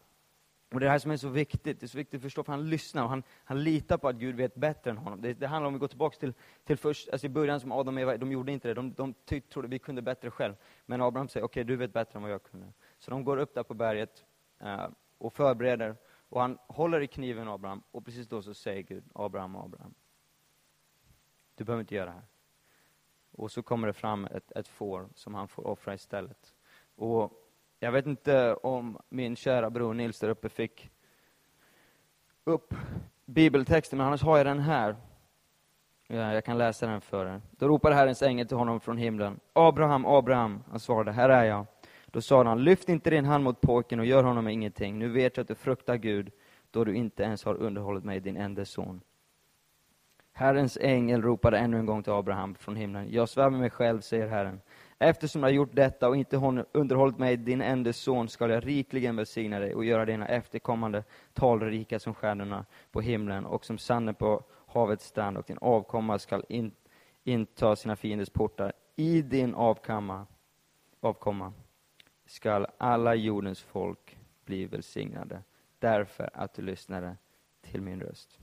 Och 0.73 0.81
det 0.81 0.85
är 0.85 0.87
det 0.87 0.91
här 0.91 0.99
som 0.99 1.11
är 1.11 1.17
så 1.17 1.29
viktigt. 1.29 1.81
Det 1.81 1.87
är 1.87 1.89
så 1.89 1.99
viktigt 1.99 2.19
att 2.19 2.23
förstå, 2.23 2.43
för 2.43 2.53
han 2.53 2.71
lyssnar 2.71 3.03
och 3.03 3.09
han, 3.09 3.23
han 3.45 3.65
litar 3.65 3.99
på 3.99 4.09
att 4.09 4.17
Gud 4.17 4.37
vet 4.37 4.55
bättre 4.55 4.91
än 4.91 4.99
honom. 4.99 5.23
Det, 5.23 5.35
det 5.35 5.47
handlar 5.47 5.67
om, 5.67 5.73
vi 5.75 5.81
går 5.81 5.89
tillbaka 5.89 6.19
till, 6.19 6.35
till 6.65 6.77
först, 6.77 7.09
alltså 7.09 7.27
i 7.27 7.31
början 7.31 7.61
som 7.61 7.73
Adam 7.73 7.97
och 7.97 8.01
Eva, 8.01 8.17
de 8.17 8.33
gjorde 8.33 8.53
inte 8.53 8.69
det. 8.69 8.75
De, 8.75 8.93
de 8.93 9.15
tyckte, 9.25 9.53
trodde 9.53 9.69
vi 9.69 9.79
kunde 9.79 10.03
bättre 10.03 10.31
själv. 10.31 10.55
Men 10.87 11.03
Abraham 11.03 11.29
säger, 11.29 11.47
okej, 11.47 11.63
okay, 11.63 11.65
du 11.65 11.77
vet 11.77 11.93
bättre 11.93 12.17
än 12.17 12.23
vad 12.23 12.33
jag 12.33 12.43
kunde. 12.43 12.73
Så 12.99 13.11
de 13.11 13.25
går 13.25 13.37
upp 13.37 13.55
där 13.55 13.63
på 13.63 13.75
berget. 13.75 14.25
Uh, 14.63 14.89
och 15.19 15.33
förbereder. 15.33 15.97
Och 16.29 16.41
han 16.41 16.59
håller 16.67 17.01
i 17.01 17.07
kniven 17.07 17.49
Abraham, 17.49 17.83
och 17.91 18.05
precis 18.05 18.29
då 18.29 18.43
så 18.43 18.55
säger 18.55 18.83
Gud, 18.83 19.05
Abraham, 19.15 19.57
Abraham. 19.57 19.95
Du 21.55 21.65
behöver 21.65 21.81
inte 21.81 21.95
göra 21.95 22.07
det 22.07 22.13
här. 22.13 22.27
Och 23.31 23.53
så 23.53 23.63
kommer 23.63 23.87
det 23.87 23.93
fram 23.93 24.25
ett, 24.25 24.53
ett 24.53 24.69
får 24.69 25.09
som 25.15 25.35
han 25.35 25.49
får 25.49 25.67
offra 25.67 25.95
istället. 25.95 26.55
Och 26.97 27.33
jag 27.79 27.93
vet 27.93 28.07
inte 28.07 28.55
om 28.55 28.99
min 29.09 29.37
kära 29.37 29.71
bror 29.71 29.95
Nils 29.95 30.21
där 30.21 30.29
uppe 30.29 30.49
fick 30.49 30.91
upp 32.45 32.75
bibeltexten, 33.25 33.97
men 33.97 34.07
annars 34.07 34.23
har 34.23 34.37
jag 34.37 34.47
den 34.47 34.59
här. 34.59 34.97
Ja, 36.07 36.35
jag 36.35 36.45
kan 36.45 36.59
läsa 36.59 36.87
den 36.87 37.01
för 37.01 37.27
er. 37.27 37.43
Då 37.51 37.69
ropade 37.69 37.95
Herrens 37.95 38.23
ängel 38.23 38.49
till 38.49 38.57
honom 38.57 38.81
från 38.81 38.97
himlen. 38.97 39.41
Abraham, 39.53 40.07
Abraham. 40.07 40.65
Han 40.71 40.81
svarade, 40.81 41.13
här 41.13 41.29
är 41.29 41.45
jag. 41.45 41.67
Då 42.13 42.21
sa 42.21 42.45
han, 42.45 42.65
lyft 42.65 42.89
inte 42.89 43.11
din 43.11 43.25
hand 43.25 43.45
mot 43.45 43.61
pojken 43.61 44.01
och 44.01 44.07
gör 44.07 44.23
honom 44.23 44.49
ingenting. 44.49 44.99
Nu 44.99 45.09
vet 45.09 45.37
jag 45.37 45.43
att 45.45 45.49
du 45.49 45.55
fruktar 45.55 45.97
Gud, 45.97 46.31
då 46.71 46.85
du 46.85 46.95
inte 46.95 47.23
ens 47.23 47.45
har 47.45 47.55
underhållit 47.55 48.05
mig, 48.05 48.21
din 48.21 48.37
enda 48.37 48.65
son. 48.65 49.01
Herrens 50.33 50.79
ängel 50.81 51.23
ropade 51.23 51.59
ännu 51.59 51.79
en 51.79 51.87
gång 51.87 52.03
till 52.03 52.13
Abraham 52.13 52.55
från 52.55 52.77
himlen. 52.77 53.13
Jag 53.13 53.29
svär 53.29 53.51
med 53.51 53.61
mig 53.61 53.71
själv, 53.71 54.01
säger 54.01 54.29
Herren. 54.29 54.61
Eftersom 54.99 55.41
du 55.41 55.47
har 55.47 55.53
gjort 55.53 55.75
detta 55.75 56.09
och 56.09 56.17
inte 56.17 56.65
underhållit 56.73 57.19
mig, 57.19 57.37
din 57.37 57.61
enda 57.61 57.93
son, 57.93 58.29
skall 58.29 58.51
jag 58.51 58.67
rikligen 58.67 59.17
välsigna 59.17 59.59
dig 59.59 59.75
och 59.75 59.85
göra 59.85 60.05
dina 60.05 60.29
efterkommande 60.29 61.05
talrika 61.33 61.99
som 61.99 62.15
stjärnorna 62.15 62.65
på 62.93 63.01
himlen 63.01 63.47
och 63.47 63.65
som 63.65 63.79
sanden 63.79 64.15
på 64.15 64.43
havets 64.67 65.05
strand, 65.07 65.39
och 65.39 65.45
din 65.47 65.59
avkomma 65.61 66.19
skall 66.19 66.45
in, 66.49 66.73
inta 67.25 67.77
sina 67.77 67.97
fienders 67.97 68.31
portar. 68.31 68.73
I 68.97 69.23
din 69.23 69.55
avkamma, 69.55 70.27
avkomma 71.01 71.53
skall 72.29 72.67
alla 72.79 73.15
jordens 73.15 73.63
folk 73.63 74.19
bli 74.45 74.67
välsignade, 74.67 75.43
därför 75.79 76.31
att 76.35 76.55
du 76.55 76.63
lyssnade 76.63 77.17
till 77.61 77.83
min 77.83 78.01
röst. 78.01 78.39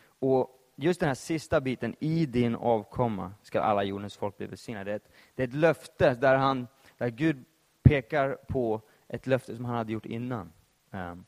Och 0.00 0.70
just 0.76 1.00
den 1.00 1.06
här 1.06 1.14
sista 1.14 1.60
biten, 1.60 1.94
i 2.00 2.26
din 2.26 2.54
avkomma 2.54 3.32
ska 3.42 3.60
alla 3.60 3.84
jordens 3.84 4.16
folk 4.16 4.36
bli 4.36 4.46
välsignade. 4.46 4.84
Det 4.84 4.92
är 4.92 4.96
ett, 4.96 5.12
det 5.34 5.42
är 5.42 5.48
ett 5.48 5.54
löfte 5.54 6.14
där, 6.14 6.36
han, 6.36 6.66
där 6.96 7.08
Gud 7.08 7.44
pekar 7.82 8.38
på 8.48 8.80
ett 9.08 9.26
löfte 9.26 9.56
som 9.56 9.64
han 9.64 9.76
hade 9.76 9.92
gjort 9.92 10.06
innan. 10.06 10.52
Um, 10.90 11.24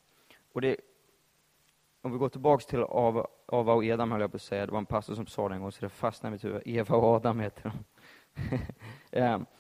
och 0.53 0.61
det, 0.61 0.77
om 2.03 2.13
vi 2.13 2.19
går 2.19 2.29
tillbaks 2.29 2.67
till 2.67 2.79
Ava, 2.79 3.27
Ava 3.47 3.73
och 3.73 3.85
Edam, 3.85 4.13
höll 4.13 4.21
jag 4.21 4.31
på 4.31 4.37
att 4.37 4.43
säga. 4.43 4.67
Det 4.67 4.73
var 4.73 4.79
en 4.79 4.87
pastor 4.87 5.15
som 5.15 5.27
sa 5.27 5.49
det 5.49 5.55
en 5.55 5.61
gång, 5.61 5.73
så 5.73 5.81
det 5.81 5.89
fastnade 5.89 6.31
i 6.31 6.33
mitt 6.33 6.45
huvud. 6.45 6.63
Eva 6.65 6.97
och 6.97 7.05
Adam 7.05 7.41
heter 7.41 7.73
de. 9.13 9.21
um, 9.21 9.47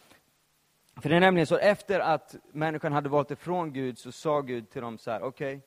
för 1.00 1.08
det 1.08 1.16
är 1.16 1.20
nämligen 1.20 1.46
så, 1.46 1.56
efter 1.56 2.00
att 2.00 2.36
människan 2.52 2.92
hade 2.92 3.08
valt 3.08 3.30
ifrån 3.30 3.72
Gud, 3.72 3.98
så 3.98 4.12
sa 4.12 4.40
Gud 4.40 4.70
till 4.70 4.82
dem 4.82 4.98
så 4.98 5.10
här, 5.10 5.22
okej, 5.22 5.56
okay, 5.56 5.60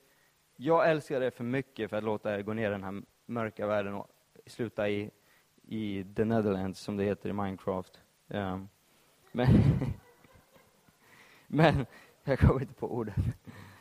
jag 0.55 0.89
älskar 0.89 1.21
er 1.21 1.29
för 1.29 1.43
mycket 1.43 1.89
för 1.89 1.97
att 1.97 2.03
låta 2.03 2.35
er 2.35 2.41
gå 2.41 2.53
ner 2.53 2.67
i 2.67 2.71
den 2.71 2.83
här 2.83 3.01
mörka 3.25 3.67
världen 3.67 3.93
och 3.93 4.07
sluta 4.45 4.89
i, 4.89 5.11
i 5.67 6.05
the 6.15 6.25
Netherlands, 6.25 6.79
som 6.79 6.97
det 6.97 7.03
heter 7.03 7.29
i 7.29 7.33
Minecraft. 7.33 7.99
Um, 8.27 8.69
men, 9.31 9.47
men, 11.47 11.85
jag 12.23 12.39
kommer 12.39 12.61
inte 12.61 12.73
på 12.73 12.93
ordet. 12.93 13.15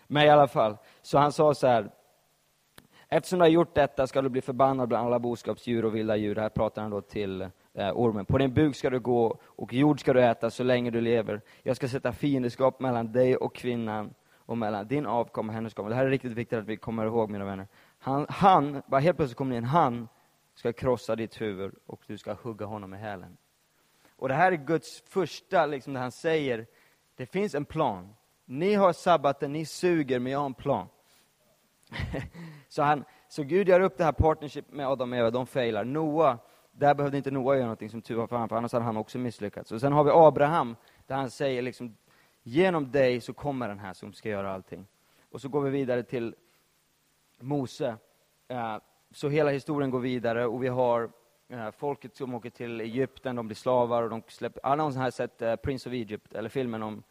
Men 0.07 0.27
i 0.27 0.29
alla 0.29 0.49
fall, 0.49 0.77
så 1.03 1.19
han 1.19 1.33
sa 1.33 1.55
så 1.55 1.67
här, 1.67 1.91
eftersom 3.09 3.39
du 3.39 3.43
har 3.43 3.51
gjort 3.51 3.75
detta 3.75 4.07
ska 4.07 4.23
du 4.23 4.29
bli 4.29 4.41
förbannad 4.41 4.89
bland 4.89 5.07
alla 5.07 5.19
boskapsdjur 5.19 5.85
och 5.85 5.95
vilda 5.95 6.17
djur. 6.17 6.37
Här 6.37 6.49
pratar 6.49 6.83
han 6.83 6.91
då 6.91 7.01
till 7.01 7.51
Eh, 7.75 7.93
ormen. 7.95 8.25
På 8.25 8.39
din 8.39 8.55
buk 8.55 8.77
ska 8.77 8.91
du 8.91 9.01
gå 9.01 9.39
och 9.43 9.73
jord 9.73 10.01
ska 10.01 10.13
du 10.13 10.23
äta 10.23 10.51
så 10.51 10.63
länge 10.63 10.91
du 10.91 11.01
lever. 11.01 11.41
Jag 11.63 11.77
ska 11.77 11.89
sätta 11.89 12.13
fiendskap 12.13 12.81
mellan 12.81 13.13
dig 13.13 13.37
och 13.37 13.55
kvinnan 13.55 14.15
och 14.37 14.59
mellan 14.59 14.89
din 14.89 15.07
avkomma 15.07 15.49
och 15.49 15.55
hennes 15.55 15.73
avkomma. 15.73 15.89
Det 15.89 15.95
här 15.95 16.07
är 16.07 16.11
riktigt 16.11 16.33
viktigt 16.33 16.59
att 16.59 16.67
vi 16.67 16.77
kommer 16.77 17.07
ihåg, 17.07 17.31
mina 17.31 17.45
vänner. 17.45 17.69
Han, 17.99 18.27
han 18.29 18.83
bara 18.87 19.01
helt 19.01 19.17
plötsligt 19.17 19.37
kommer 19.37 19.51
det 19.51 19.59
in, 19.59 19.65
han 19.65 20.09
ska 20.55 20.73
krossa 20.73 21.17
ditt 21.17 21.41
huvud 21.41 21.75
och 21.87 22.01
du 22.07 22.19
ska 22.19 22.33
hugga 22.33 22.67
honom 22.67 22.95
i 22.95 22.97
hälen. 22.97 23.37
Och 24.17 24.29
det 24.29 24.35
här 24.35 24.53
är 24.53 24.57
Guds 24.57 25.03
första, 25.09 25.67
liksom, 25.67 25.93
det 25.93 26.01
han 26.01 26.13
säger, 26.13 26.67
det 27.17 27.27
finns 27.27 27.55
en 27.55 27.65
plan. 27.65 28.15
Ni 28.45 28.75
har 28.75 28.93
sabbaten, 28.93 29.53
ni 29.53 29.67
suger, 29.67 30.19
men 30.19 30.33
jag 30.33 30.39
har 30.39 30.47
en 30.47 30.55
plan. 30.55 30.89
så, 32.69 32.83
han, 32.83 33.05
så 33.29 33.43
Gud 33.43 33.69
gör 33.69 33.81
upp 33.81 33.97
det 33.97 34.05
här 34.05 34.13
partnership 34.13 34.73
med 34.73 34.89
Adam 34.89 35.13
och 35.13 35.19
Eva, 35.19 35.31
de 35.31 35.47
failar. 35.47 35.85
Noa, 35.85 36.39
där 36.73 36.95
behövde 36.95 37.17
inte 37.17 37.31
Noa 37.31 37.55
göra 37.55 37.65
någonting 37.65 37.91
som 37.91 38.03
tur 38.03 38.15
var 38.17 38.27
för 38.27 38.37
honom, 38.37 38.49
för 38.49 38.57
annars 38.57 38.73
hade 38.73 38.85
han 38.85 38.97
också 38.97 39.19
misslyckats. 39.19 39.73
Och 39.73 39.81
sen 39.81 39.93
har 39.93 40.05
vi 40.05 40.11
Abraham, 40.15 40.77
där 41.07 41.17
han 41.17 41.31
säger 41.31 41.63
liksom, 41.63 41.97
genom 42.43 42.91
dig 42.91 43.21
så 43.21 43.33
kommer 43.33 43.69
den 43.69 43.79
här 43.79 43.93
som 43.93 44.13
ska 44.13 44.29
göra 44.29 44.53
allting. 44.53 44.87
Och 45.31 45.41
så 45.41 45.49
går 45.49 45.61
vi 45.61 45.71
vidare 45.71 46.03
till 46.03 46.35
Mose. 47.41 47.97
Eh, 48.49 48.77
så 49.11 49.29
hela 49.29 49.51
historien 49.51 49.91
går 49.91 50.01
vidare 50.01 50.47
och 50.47 50.65
vi 50.65 50.69
har 50.69 51.11
eh, 51.49 51.71
folket 51.71 52.17
som 52.17 52.35
åker 52.35 52.51
till 52.51 52.81
Egypten, 52.81 53.37
de 53.37 53.47
blir 53.47 53.57
slavar 53.57 54.03
och 54.03 54.11
de 54.11 54.23
släpper... 54.29 54.61
Har 54.63 54.77
någon 54.77 54.97
här 54.97 55.11
sett 55.11 55.43
eh, 55.43 55.57
Prince 55.57 55.89
of 55.89 55.93
Egypt, 55.93 56.35
eller 56.35 56.49
filmen 56.49 56.83
om... 56.83 57.03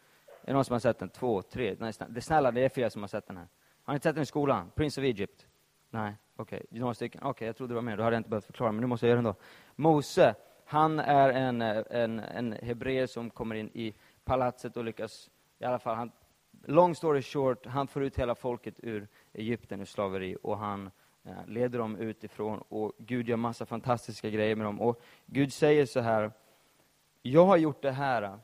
Är 0.42 0.46
det 0.46 0.52
någon 0.52 0.64
som 0.64 0.72
har 0.72 0.80
sett 0.80 0.98
den? 0.98 1.08
Två, 1.08 1.42
tre? 1.42 1.76
Nej, 1.78 1.92
snälla, 2.22 2.50
det 2.50 2.64
är 2.64 2.68
fler 2.68 2.88
som 2.88 3.02
har 3.02 3.08
sett 3.08 3.26
den 3.26 3.36
här. 3.36 3.48
Har 3.84 3.92
ni 3.92 3.96
inte 3.96 4.08
sett 4.08 4.14
den 4.14 4.22
i 4.22 4.26
skolan? 4.26 4.70
Prince 4.74 5.00
of 5.00 5.04
Egypt? 5.04 5.46
Nej, 5.94 6.14
okej. 6.36 6.62
Okay. 6.68 6.80
Några 6.80 6.94
stycken? 6.94 7.20
Okej, 7.20 7.30
okay, 7.30 7.46
jag 7.46 7.56
trodde 7.56 7.70
det 7.70 7.74
var 7.74 7.82
mer. 7.82 7.96
Då 7.96 8.02
hade 8.02 8.16
jag 8.16 8.20
inte 8.20 8.30
behövt 8.30 8.44
förklara, 8.44 8.72
men 8.72 8.80
nu 8.80 8.86
måste 8.86 9.06
jag 9.06 9.10
göra 9.10 9.22
det 9.22 9.28
ändå. 9.28 9.40
Mose, 9.76 10.34
han 10.64 10.98
är 10.98 11.28
en, 11.30 11.62
eh, 11.62 11.82
en, 11.90 12.18
en 12.18 12.52
hebreer 12.52 13.06
som 13.06 13.30
kommer 13.30 13.54
in 13.54 13.70
i 13.74 13.94
palatset 14.24 14.76
och 14.76 14.84
lyckas, 14.84 15.30
i 15.58 15.64
alla 15.64 15.78
fall, 15.78 15.96
han, 15.96 16.12
long 16.64 16.94
story 16.94 17.22
short, 17.22 17.66
han 17.66 17.86
får 17.86 18.02
ut 18.02 18.18
hela 18.18 18.34
folket 18.34 18.74
ur 18.78 19.08
Egypten, 19.32 19.80
ur 19.80 19.84
slaveri, 19.84 20.36
och 20.42 20.58
han 20.58 20.90
eh, 21.24 21.46
leder 21.46 21.78
dem 21.78 21.96
utifrån, 21.96 22.58
och 22.68 22.92
Gud 22.98 23.28
gör 23.28 23.36
massa 23.36 23.66
fantastiska 23.66 24.30
grejer 24.30 24.56
med 24.56 24.66
dem. 24.66 24.80
Och 24.80 25.02
Gud 25.26 25.52
säger 25.52 25.86
så 25.86 26.00
här, 26.00 26.32
jag 27.22 27.46
har 27.46 27.56
gjort 27.56 27.82
det 27.82 27.92
här, 27.92 28.38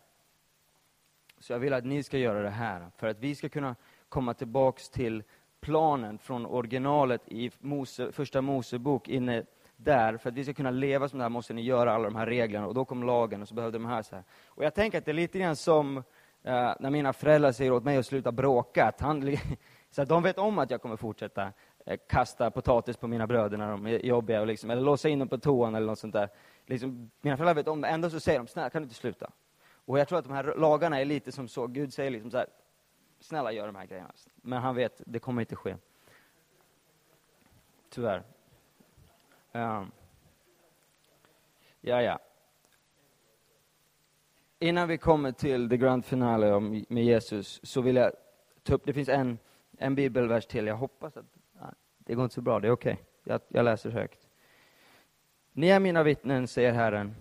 så 1.39 1.53
jag 1.53 1.59
vill 1.59 1.73
att 1.73 1.85
ni 1.85 2.03
ska 2.03 2.19
göra 2.19 2.43
det 2.43 2.51
här, 2.51 2.91
för 2.97 3.07
att 3.07 3.19
vi 3.19 3.35
ska 3.35 3.49
kunna 3.49 3.77
komma 4.09 4.35
tillbaks 4.35 4.91
till 4.91 5.23
planen 5.61 6.19
från 6.19 6.47
originalet 6.47 7.29
i 7.29 7.51
Mose, 7.59 8.13
första 8.13 8.43
Mosebok 8.43 9.09
inne 9.09 9.45
där, 9.77 10.17
för 10.17 10.29
att 10.29 10.35
vi 10.35 10.45
ska 10.45 10.55
kunna 10.55 10.71
leva 10.71 11.09
som 11.09 11.19
det 11.19 11.25
här 11.25 11.29
måste 11.29 11.53
ni 11.53 11.63
göra 11.63 11.93
alla 11.93 12.05
de 12.05 12.17
här 12.17 12.27
reglerna, 12.27 12.67
och 12.67 12.75
då 12.75 12.85
kom 12.85 13.03
lagen, 13.03 13.43
och 13.43 13.49
så 13.49 13.55
behövde 13.55 13.79
de 13.79 13.87
här 13.87 14.03
så 14.03 14.15
här. 14.15 14.25
Och 14.47 14.65
jag 14.65 14.75
tänker 14.75 14.99
att 14.99 15.05
det 15.05 15.11
är 15.11 15.15
lite 15.15 15.39
grann 15.39 15.57
som 15.57 15.97
eh, 16.43 16.73
när 16.81 16.91
mina 16.91 17.13
föräldrar 17.13 17.53
säger 17.53 17.73
åt 17.73 17.85
mig 17.85 17.97
att 17.97 18.07
sluta 18.07 18.33
bråka, 18.33 18.85
att 18.85 19.01
han, 19.01 19.37
så 19.91 20.03
att 20.03 20.09
de 20.09 20.23
vet 20.23 20.39
om 20.39 20.59
att 20.59 20.71
jag 20.71 20.83
kommer 20.83 20.97
fortsätta 20.97 21.53
eh, 21.87 21.99
kasta 22.09 22.51
potatis 22.51 22.97
på 22.97 23.07
mina 23.07 23.27
bröder 23.27 23.59
när 23.59 23.71
de 23.71 23.87
är 23.87 24.07
jobbiga, 24.07 24.41
och 24.41 24.47
liksom, 24.47 24.71
eller 24.71 24.83
låsa 24.83 25.09
in 25.09 25.19
dem 25.19 25.29
på 25.29 25.39
toan 25.39 25.75
eller 25.75 25.87
något 25.87 25.99
sånt 25.99 26.15
där. 26.15 26.29
Liksom, 26.67 27.11
mina 27.21 27.37
föräldrar 27.37 27.55
vet 27.55 27.69
om 27.69 27.81
det, 27.81 27.89
ändå 27.89 28.11
så 28.11 28.21
säger 28.21 28.39
de, 28.39 28.47
snälla 28.47 28.71
kan 28.71 28.83
du 28.83 28.85
inte 28.85 28.95
sluta? 28.95 29.31
Och 29.87 29.99
jag 29.99 30.09
tror 30.09 30.19
att 30.19 30.25
de 30.25 30.35
här 30.35 30.55
lagarna 30.57 31.01
är 31.01 31.05
lite 31.05 31.33
som 31.33 31.49
så, 31.49 31.67
Gud 31.67 31.93
säger 31.93 32.11
liksom 32.11 32.31
så 32.31 32.37
här, 32.37 32.47
snälla 33.21 33.53
gör 33.53 33.67
de 33.67 33.77
här 33.77 33.87
grejerna. 33.87 34.13
Men 34.37 34.63
han 34.63 34.75
vet, 34.75 35.03
det 35.07 35.19
kommer 35.19 35.43
inte 35.43 35.57
ske. 35.57 35.77
Tyvärr. 37.89 38.23
Um, 39.53 39.91
ja, 41.81 42.03
ja. 42.03 42.19
Innan 44.59 44.89
vi 44.89 44.99
kommer 44.99 45.33
till 45.33 45.69
the 45.69 45.77
grand 45.77 46.05
finale 46.05 46.61
med 46.89 47.05
Jesus, 47.05 47.61
så 47.63 47.81
vill 47.81 47.97
jag 47.97 48.13
ta 48.63 48.75
upp, 48.75 48.83
det 48.85 48.93
finns 48.93 49.09
en, 49.09 49.39
en 49.79 49.95
bibelvers 49.95 50.47
till. 50.47 50.67
Jag 50.67 50.77
hoppas 50.77 51.17
att, 51.17 51.27
det 51.99 52.15
går 52.15 52.25
inte 52.25 52.35
så 52.35 52.41
bra, 52.41 52.61
det 52.61 52.69
är 52.69 52.73
okej. 52.73 52.93
Okay. 52.93 53.05
Jag, 53.25 53.41
jag 53.49 53.65
läser 53.65 53.91
högt. 53.91 54.29
Ni 55.53 55.69
är 55.69 55.81
mina 55.81 56.03
vittnen, 56.03 56.49
säger 56.49 56.73
Herren, 56.73 57.15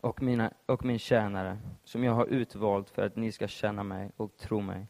och, 0.00 0.22
mina, 0.22 0.52
och 0.66 0.84
min 0.84 0.98
tjänare, 0.98 1.58
som 1.84 2.04
jag 2.04 2.12
har 2.12 2.26
utvalt 2.26 2.90
för 2.90 3.06
att 3.06 3.16
ni 3.16 3.32
ska 3.32 3.48
känna 3.48 3.82
mig 3.82 4.10
och 4.16 4.36
tro 4.36 4.60
mig. 4.60 4.86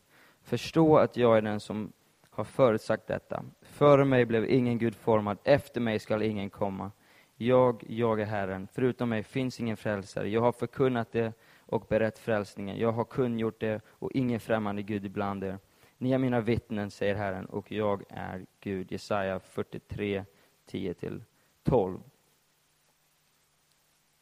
Förstå 0.46 0.98
att 0.98 1.16
jag 1.16 1.36
är 1.36 1.42
den 1.42 1.60
som 1.60 1.92
har 2.30 2.44
förutsagt 2.44 3.06
detta. 3.06 3.44
Före 3.62 4.04
mig 4.04 4.24
blev 4.24 4.50
ingen 4.50 4.78
Gud 4.78 4.94
formad, 4.94 5.38
efter 5.44 5.80
mig 5.80 5.98
skall 5.98 6.22
ingen 6.22 6.50
komma. 6.50 6.90
Jag, 7.36 7.84
jag 7.88 8.20
är 8.20 8.24
Herren, 8.24 8.68
förutom 8.72 9.08
mig 9.08 9.22
finns 9.22 9.60
ingen 9.60 9.76
frälsare. 9.76 10.28
Jag 10.28 10.40
har 10.40 10.52
förkunnat 10.52 11.12
det 11.12 11.32
och 11.60 11.86
berett 11.88 12.18
frälsningen. 12.18 12.78
Jag 12.78 12.92
har 12.92 13.04
kungjort 13.04 13.60
det 13.60 13.80
och 13.88 14.12
ingen 14.12 14.40
främmande 14.40 14.82
Gud 14.82 15.04
ibland 15.04 15.44
er. 15.44 15.58
Ni 15.98 16.12
är 16.12 16.18
mina 16.18 16.40
vittnen, 16.40 16.90
säger 16.90 17.14
Herren, 17.14 17.46
och 17.46 17.72
jag 17.72 18.02
är 18.08 18.46
Gud. 18.60 18.92
Jesaja 18.92 19.40
43, 19.40 20.24
10-12. 20.70 22.00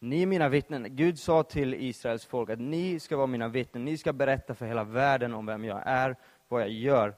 Ni 0.04 0.22
är 0.22 0.26
mina 0.26 0.48
vittnen. 0.48 0.96
Gud 0.96 1.18
sa 1.18 1.42
till 1.42 1.74
Israels 1.74 2.24
folk 2.24 2.50
att 2.50 2.58
ni 2.58 3.00
ska 3.00 3.16
vara 3.16 3.26
mina 3.26 3.48
vittnen. 3.48 3.84
Ni 3.84 3.98
ska 3.98 4.12
berätta 4.12 4.54
för 4.54 4.66
hela 4.66 4.84
världen 4.84 5.34
om 5.34 5.46
vem 5.46 5.64
jag 5.64 5.82
är, 5.86 6.16
vad 6.48 6.62
jag 6.62 6.70
gör. 6.70 7.14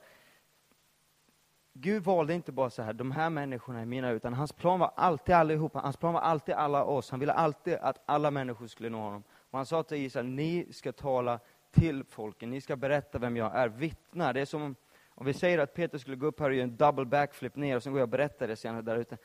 Gud 1.72 2.04
valde 2.04 2.34
inte 2.34 2.52
bara 2.52 2.70
så 2.70 2.82
här, 2.82 2.92
de 2.92 3.10
här 3.10 3.30
människorna 3.30 3.80
är 3.80 3.84
mina, 3.84 4.10
utan 4.10 4.34
hans 4.34 4.52
plan 4.52 4.80
var 4.80 4.92
alltid 4.96 5.34
allihopa. 5.34 5.78
Hans 5.78 5.96
plan 5.96 6.14
var 6.14 6.20
alltid 6.20 6.54
alla 6.54 6.84
oss. 6.84 7.10
Han 7.10 7.20
ville 7.20 7.32
alltid 7.32 7.74
att 7.74 8.02
alla 8.06 8.30
människor 8.30 8.66
skulle 8.66 8.90
nå 8.90 9.00
honom. 9.00 9.24
Och 9.30 9.58
han 9.58 9.66
sa 9.66 9.82
till 9.82 9.98
Israel, 9.98 10.26
ni 10.26 10.72
ska 10.72 10.92
tala 10.92 11.40
till 11.70 12.04
folken, 12.04 12.50
ni 12.50 12.60
ska 12.60 12.76
berätta 12.76 13.18
vem 13.18 13.36
jag 13.36 13.56
är, 13.56 13.68
vittna. 13.68 14.32
Det 14.32 14.40
är 14.40 14.44
som 14.44 14.74
Om 15.08 15.26
vi 15.26 15.32
säger 15.32 15.58
att 15.58 15.74
Peter 15.74 15.98
skulle 15.98 16.16
gå 16.16 16.26
upp 16.26 16.40
här 16.40 16.48
och 16.48 16.54
göra 16.54 16.64
en 16.64 16.76
double 16.76 17.04
backflip 17.04 17.56
ner 17.56 17.76
och 17.76 17.82
sen 17.82 17.92
går 17.92 18.00
jag 18.00 18.06
och 18.06 18.10
berättar 18.10 18.48
det 18.48 18.56
senare 18.56 18.82
där 18.82 18.96
ute. 18.96 19.18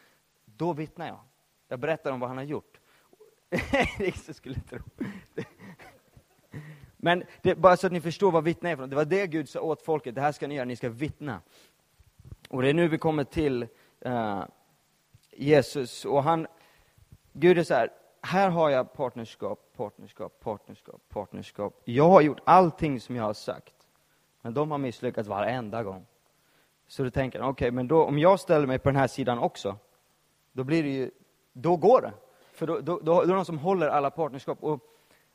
Då 0.46 0.74
vittnar 0.74 1.08
jag. 1.08 1.20
Jag 1.68 1.80
berättar 1.80 2.12
om 2.12 2.20
vad 2.20 2.30
han 2.30 2.38
har 2.38 2.46
gjort. 2.46 2.71
Ingen 4.00 4.34
skulle 4.34 4.60
tro. 4.60 4.80
Men 6.98 7.24
det, 7.42 7.56
bara 7.56 7.78
så 7.78 7.88
att 7.88 7.94
ni 7.94 8.02
förstår 8.02 8.32
vad 8.32 8.44
vittna 8.44 8.70
är 8.70 8.76
för 8.76 8.88
Det 8.88 8.96
var 8.96 9.06
det 9.06 9.28
Gud 9.28 9.50
sa 9.50 9.62
åt 9.62 9.82
folket, 9.82 10.16
det 10.16 10.22
här 10.22 10.32
ska 10.32 10.48
ni 10.48 10.56
göra, 10.56 10.66
ni 10.66 10.76
ska 10.76 10.90
vittna. 10.90 11.42
Och 12.50 12.62
det 12.62 12.70
är 12.70 12.74
nu 12.74 12.88
vi 12.88 12.98
kommer 12.98 13.24
till 13.24 13.68
uh, 14.06 14.44
Jesus, 15.32 16.06
och 16.06 16.24
han, 16.24 16.48
Gud 17.34 17.58
är 17.58 17.64
så 17.64 17.74
här, 17.74 17.90
här 18.22 18.50
har 18.50 18.70
jag 18.70 18.94
partnerskap, 18.94 19.74
partnerskap, 19.78 20.40
partnerskap, 20.40 21.02
partnerskap. 21.10 21.82
Jag 21.86 22.10
har 22.10 22.22
gjort 22.22 22.40
allting 22.44 23.00
som 23.00 23.16
jag 23.16 23.24
har 23.24 23.34
sagt, 23.34 23.76
men 24.42 24.54
de 24.54 24.72
har 24.72 24.78
misslyckats 24.78 25.30
varenda 25.30 25.84
gång. 25.84 26.06
Så 26.88 27.04
du 27.04 27.10
tänker, 27.10 27.40
okej, 27.40 27.50
okay, 27.50 27.72
men 27.72 27.88
då, 27.88 28.04
om 28.04 28.20
jag 28.20 28.40
ställer 28.40 28.68
mig 28.68 28.80
på 28.80 28.90
den 28.90 28.96
här 28.96 29.08
sidan 29.08 29.40
också, 29.40 29.78
då 30.52 30.64
blir 30.64 30.84
det 30.84 30.90
ju, 30.90 31.12
då 31.54 31.78
går 31.78 32.02
det. 32.02 32.14
För 32.62 32.68
då, 32.68 32.80
då, 32.80 33.00
då, 33.00 33.00
då 33.04 33.22
är 33.22 33.28
det 33.28 33.34
någon 33.34 33.46
som 33.46 33.58
håller 33.58 33.88
alla 33.88 34.10
partnerskap. 34.10 34.64
Och 34.64 34.80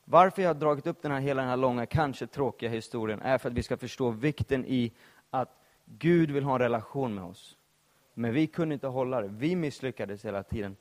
varför 0.05 0.41
jag 0.41 0.49
har 0.49 0.53
dragit 0.53 0.87
upp 0.87 1.01
den 1.01 1.11
här, 1.11 1.19
hela 1.19 1.41
den 1.41 1.49
här 1.49 1.57
långa, 1.57 1.85
kanske 1.85 2.27
tråkiga 2.27 2.69
historien, 2.69 3.21
är 3.21 3.37
för 3.37 3.49
att 3.49 3.55
vi 3.55 3.63
ska 3.63 3.77
förstå 3.77 4.09
vikten 4.09 4.65
i 4.65 4.91
att 5.29 5.61
Gud 5.85 6.31
vill 6.31 6.43
ha 6.43 6.53
en 6.53 6.59
relation 6.59 7.15
med 7.15 7.23
oss. 7.23 7.57
Men 8.13 8.33
vi 8.33 8.47
kunde 8.47 8.73
inte 8.73 8.87
hålla 8.87 9.21
det. 9.21 9.27
Vi 9.27 9.55
misslyckades 9.55 10.25
hela 10.25 10.43
tiden. 10.43 10.75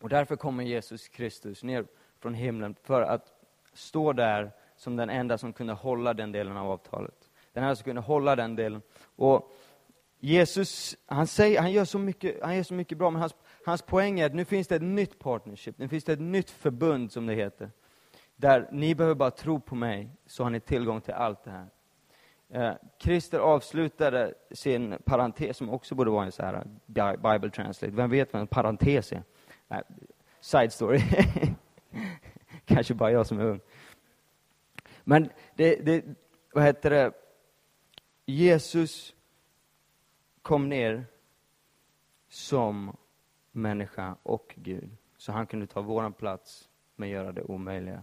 Och 0.00 0.08
därför 0.08 0.36
kommer 0.36 0.64
Jesus 0.64 1.08
Kristus 1.08 1.62
ner 1.62 1.86
från 2.18 2.34
himlen 2.34 2.74
för 2.82 3.02
att 3.02 3.32
stå 3.72 4.12
där 4.12 4.52
som 4.76 4.96
den 4.96 5.10
enda 5.10 5.38
som 5.38 5.52
kunde 5.52 5.72
hålla 5.72 6.14
den 6.14 6.32
delen 6.32 6.56
av 6.56 6.70
avtalet. 6.70 7.30
Den 7.52 7.62
enda 7.64 7.76
som 7.76 7.84
kunde 7.84 8.00
hålla 8.00 8.36
den 8.36 8.56
delen. 8.56 8.82
Och 9.16 9.52
Jesus, 10.18 10.96
han, 11.06 11.26
säger, 11.26 11.60
han, 11.60 11.72
gör 11.72 11.84
så 11.84 11.98
mycket, 11.98 12.42
han 12.42 12.56
gör 12.56 12.62
så 12.62 12.74
mycket 12.74 12.98
bra, 12.98 13.10
men 13.10 13.20
hans, 13.20 13.34
hans 13.64 13.82
poäng 13.82 14.20
är 14.20 14.26
att 14.26 14.34
nu 14.34 14.44
finns 14.44 14.68
det 14.68 14.76
ett 14.76 14.82
nytt 14.82 15.18
partnership, 15.18 15.78
nu 15.78 15.88
finns 15.88 16.04
det 16.04 16.12
ett 16.12 16.20
nytt 16.20 16.50
förbund, 16.50 17.12
som 17.12 17.26
det 17.26 17.34
heter. 17.34 17.70
Där 18.36 18.68
ni 18.72 18.94
behöver 18.94 19.14
bara 19.14 19.30
tro 19.30 19.60
på 19.60 19.74
mig, 19.74 20.10
så 20.26 20.42
har 20.42 20.50
ni 20.50 20.60
tillgång 20.60 21.00
till 21.00 21.14
allt 21.14 21.44
det 21.44 21.50
här. 21.50 21.66
Eh, 22.48 22.74
Christer 22.98 23.38
avslutade 23.38 24.34
sin 24.50 24.98
parentes, 25.04 25.56
som 25.56 25.70
också 25.70 25.94
borde 25.94 26.10
vara 26.10 26.24
en 26.24 26.32
så 26.32 26.42
här 26.42 26.64
Bible 27.16 27.50
translate. 27.50 27.96
Vem 27.96 28.10
vet 28.10 28.32
vad 28.32 28.42
en 28.42 28.46
parentes 28.46 29.12
är? 29.12 29.22
Side 30.40 30.72
story. 30.72 31.00
Kanske 32.64 32.94
bara 32.94 33.10
jag 33.10 33.26
som 33.26 33.40
är 33.40 33.44
ung. 33.44 33.60
Men 35.04 35.30
det, 35.54 35.76
det, 35.76 36.04
vad 36.52 36.64
heter 36.64 36.90
det? 36.90 37.12
Jesus 38.26 39.14
kom 40.42 40.68
ner 40.68 41.04
som 42.28 42.96
människa 43.54 44.16
och 44.22 44.54
Gud. 44.56 44.96
Så 45.16 45.32
han 45.32 45.46
kunde 45.46 45.66
ta 45.66 45.80
våran 45.80 46.12
plats, 46.12 46.68
men 46.96 47.08
göra 47.08 47.32
det 47.32 47.42
omöjliga. 47.42 48.02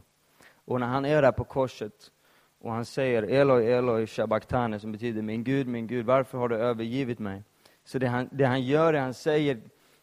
Och 0.53 0.79
när 0.79 0.88
han 0.88 1.05
är 1.05 1.22
där 1.22 1.31
på 1.31 1.43
korset, 1.43 2.12
och 2.60 2.72
han 2.72 2.86
säger 2.86 3.24
Eloi, 3.24 3.72
Eloi, 3.72 4.08
Shabaktane, 4.08 4.79
som 4.79 4.91
betyder 4.91 5.22
min 5.22 5.43
Gud, 5.43 5.67
min 5.67 5.88
Gud, 5.88 6.05
varför 6.05 6.38
har 6.38 6.50
du 6.50 6.55
övergivit 6.55 7.20
mig? 7.20 7.43
Så 7.84 8.00
det 8.00 8.08
han, 8.08 8.29
det 8.31 8.46
han 8.46 8.62
gör 8.62 8.93
är, 8.93 9.00
han 9.00 9.13
säger, 9.13 9.62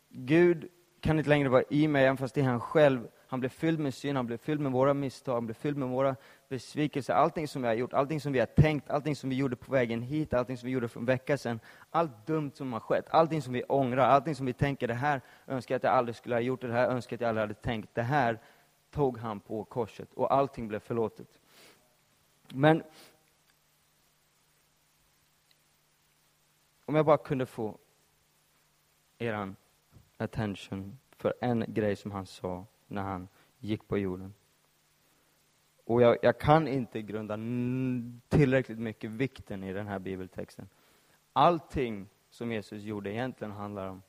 Gud 0.08 0.68
kan 1.00 1.18
inte 1.18 1.30
längre 1.30 1.48
vara 1.48 1.62
i 1.70 1.88
mig, 1.88 2.04
även 2.04 2.16
fast 2.16 2.34
det 2.34 2.40
är 2.40 2.44
han 2.44 2.60
själv. 2.60 3.08
Han 3.30 3.40
blev 3.40 3.50
fylld 3.50 3.78
med 3.78 3.94
synd, 3.94 4.16
han 4.16 4.26
blev 4.26 4.38
fylld 4.38 4.60
med 4.60 4.72
våra 4.72 4.94
misstag, 4.94 5.34
han 5.34 5.46
blev 5.46 5.54
fylld 5.54 5.76
med 5.76 5.88
våra 5.88 6.16
besvikelser. 6.48 7.14
Allting 7.14 7.48
som 7.48 7.62
vi 7.62 7.68
har 7.68 7.74
gjort, 7.74 7.92
allting 7.92 8.20
som 8.20 8.32
vi 8.32 8.38
har 8.38 8.46
tänkt, 8.46 8.90
allting 8.90 9.16
som 9.16 9.30
vi 9.30 9.36
gjorde 9.36 9.56
på 9.56 9.72
vägen 9.72 10.02
hit, 10.02 10.34
allting 10.34 10.56
som 10.56 10.66
vi 10.66 10.72
gjorde 10.72 10.88
för 10.88 11.00
en 11.00 11.06
vecka 11.06 11.38
sedan. 11.38 11.60
Allt 11.90 12.26
dumt 12.26 12.52
som 12.54 12.72
har 12.72 12.80
skett, 12.80 13.06
allting 13.10 13.42
som 13.42 13.52
vi 13.52 13.62
ångrar, 13.62 14.08
allting 14.08 14.34
som 14.34 14.46
vi 14.46 14.52
tänker, 14.52 14.88
det 14.88 14.94
här 14.94 15.20
önskar 15.46 15.74
jag 15.74 15.76
att 15.76 15.82
jag 15.82 15.92
aldrig 15.92 16.16
skulle 16.16 16.34
ha 16.34 16.40
gjort, 16.40 16.60
det 16.60 16.72
här 16.72 16.88
önskar 16.88 17.14
jag 17.14 17.16
att 17.16 17.20
jag 17.20 17.28
aldrig 17.28 17.42
hade 17.42 17.54
tänkt. 17.54 17.94
Det 17.94 18.02
här 18.02 18.38
tog 18.90 19.18
han 19.18 19.40
på 19.40 19.64
korset 19.64 20.12
och 20.14 20.32
allting 20.34 20.68
blev 20.68 20.80
förlåtet. 20.80 21.40
Men 22.48 22.82
om 26.84 26.94
jag 26.94 27.06
bara 27.06 27.18
kunde 27.18 27.46
få 27.46 27.78
eran 29.18 29.56
attention 30.16 30.98
för 31.16 31.34
en 31.40 31.64
grej 31.68 31.96
som 31.96 32.10
han 32.10 32.26
sa 32.26 32.66
när 32.88 33.02
han 33.02 33.28
gick 33.58 33.88
på 33.88 33.98
jorden. 33.98 34.34
Och 35.84 36.02
jag, 36.02 36.16
jag 36.22 36.38
kan 36.38 36.68
inte 36.68 37.02
grunda 37.02 37.38
tillräckligt 38.28 38.78
mycket 38.78 39.10
vikten 39.10 39.64
i 39.64 39.72
den 39.72 39.86
här 39.86 39.98
bibeltexten. 39.98 40.68
Allting 41.32 42.08
som 42.30 42.52
Jesus 42.52 42.82
gjorde 42.82 43.12
egentligen 43.12 43.52
handlar 43.52 43.86
om, 43.86 44.02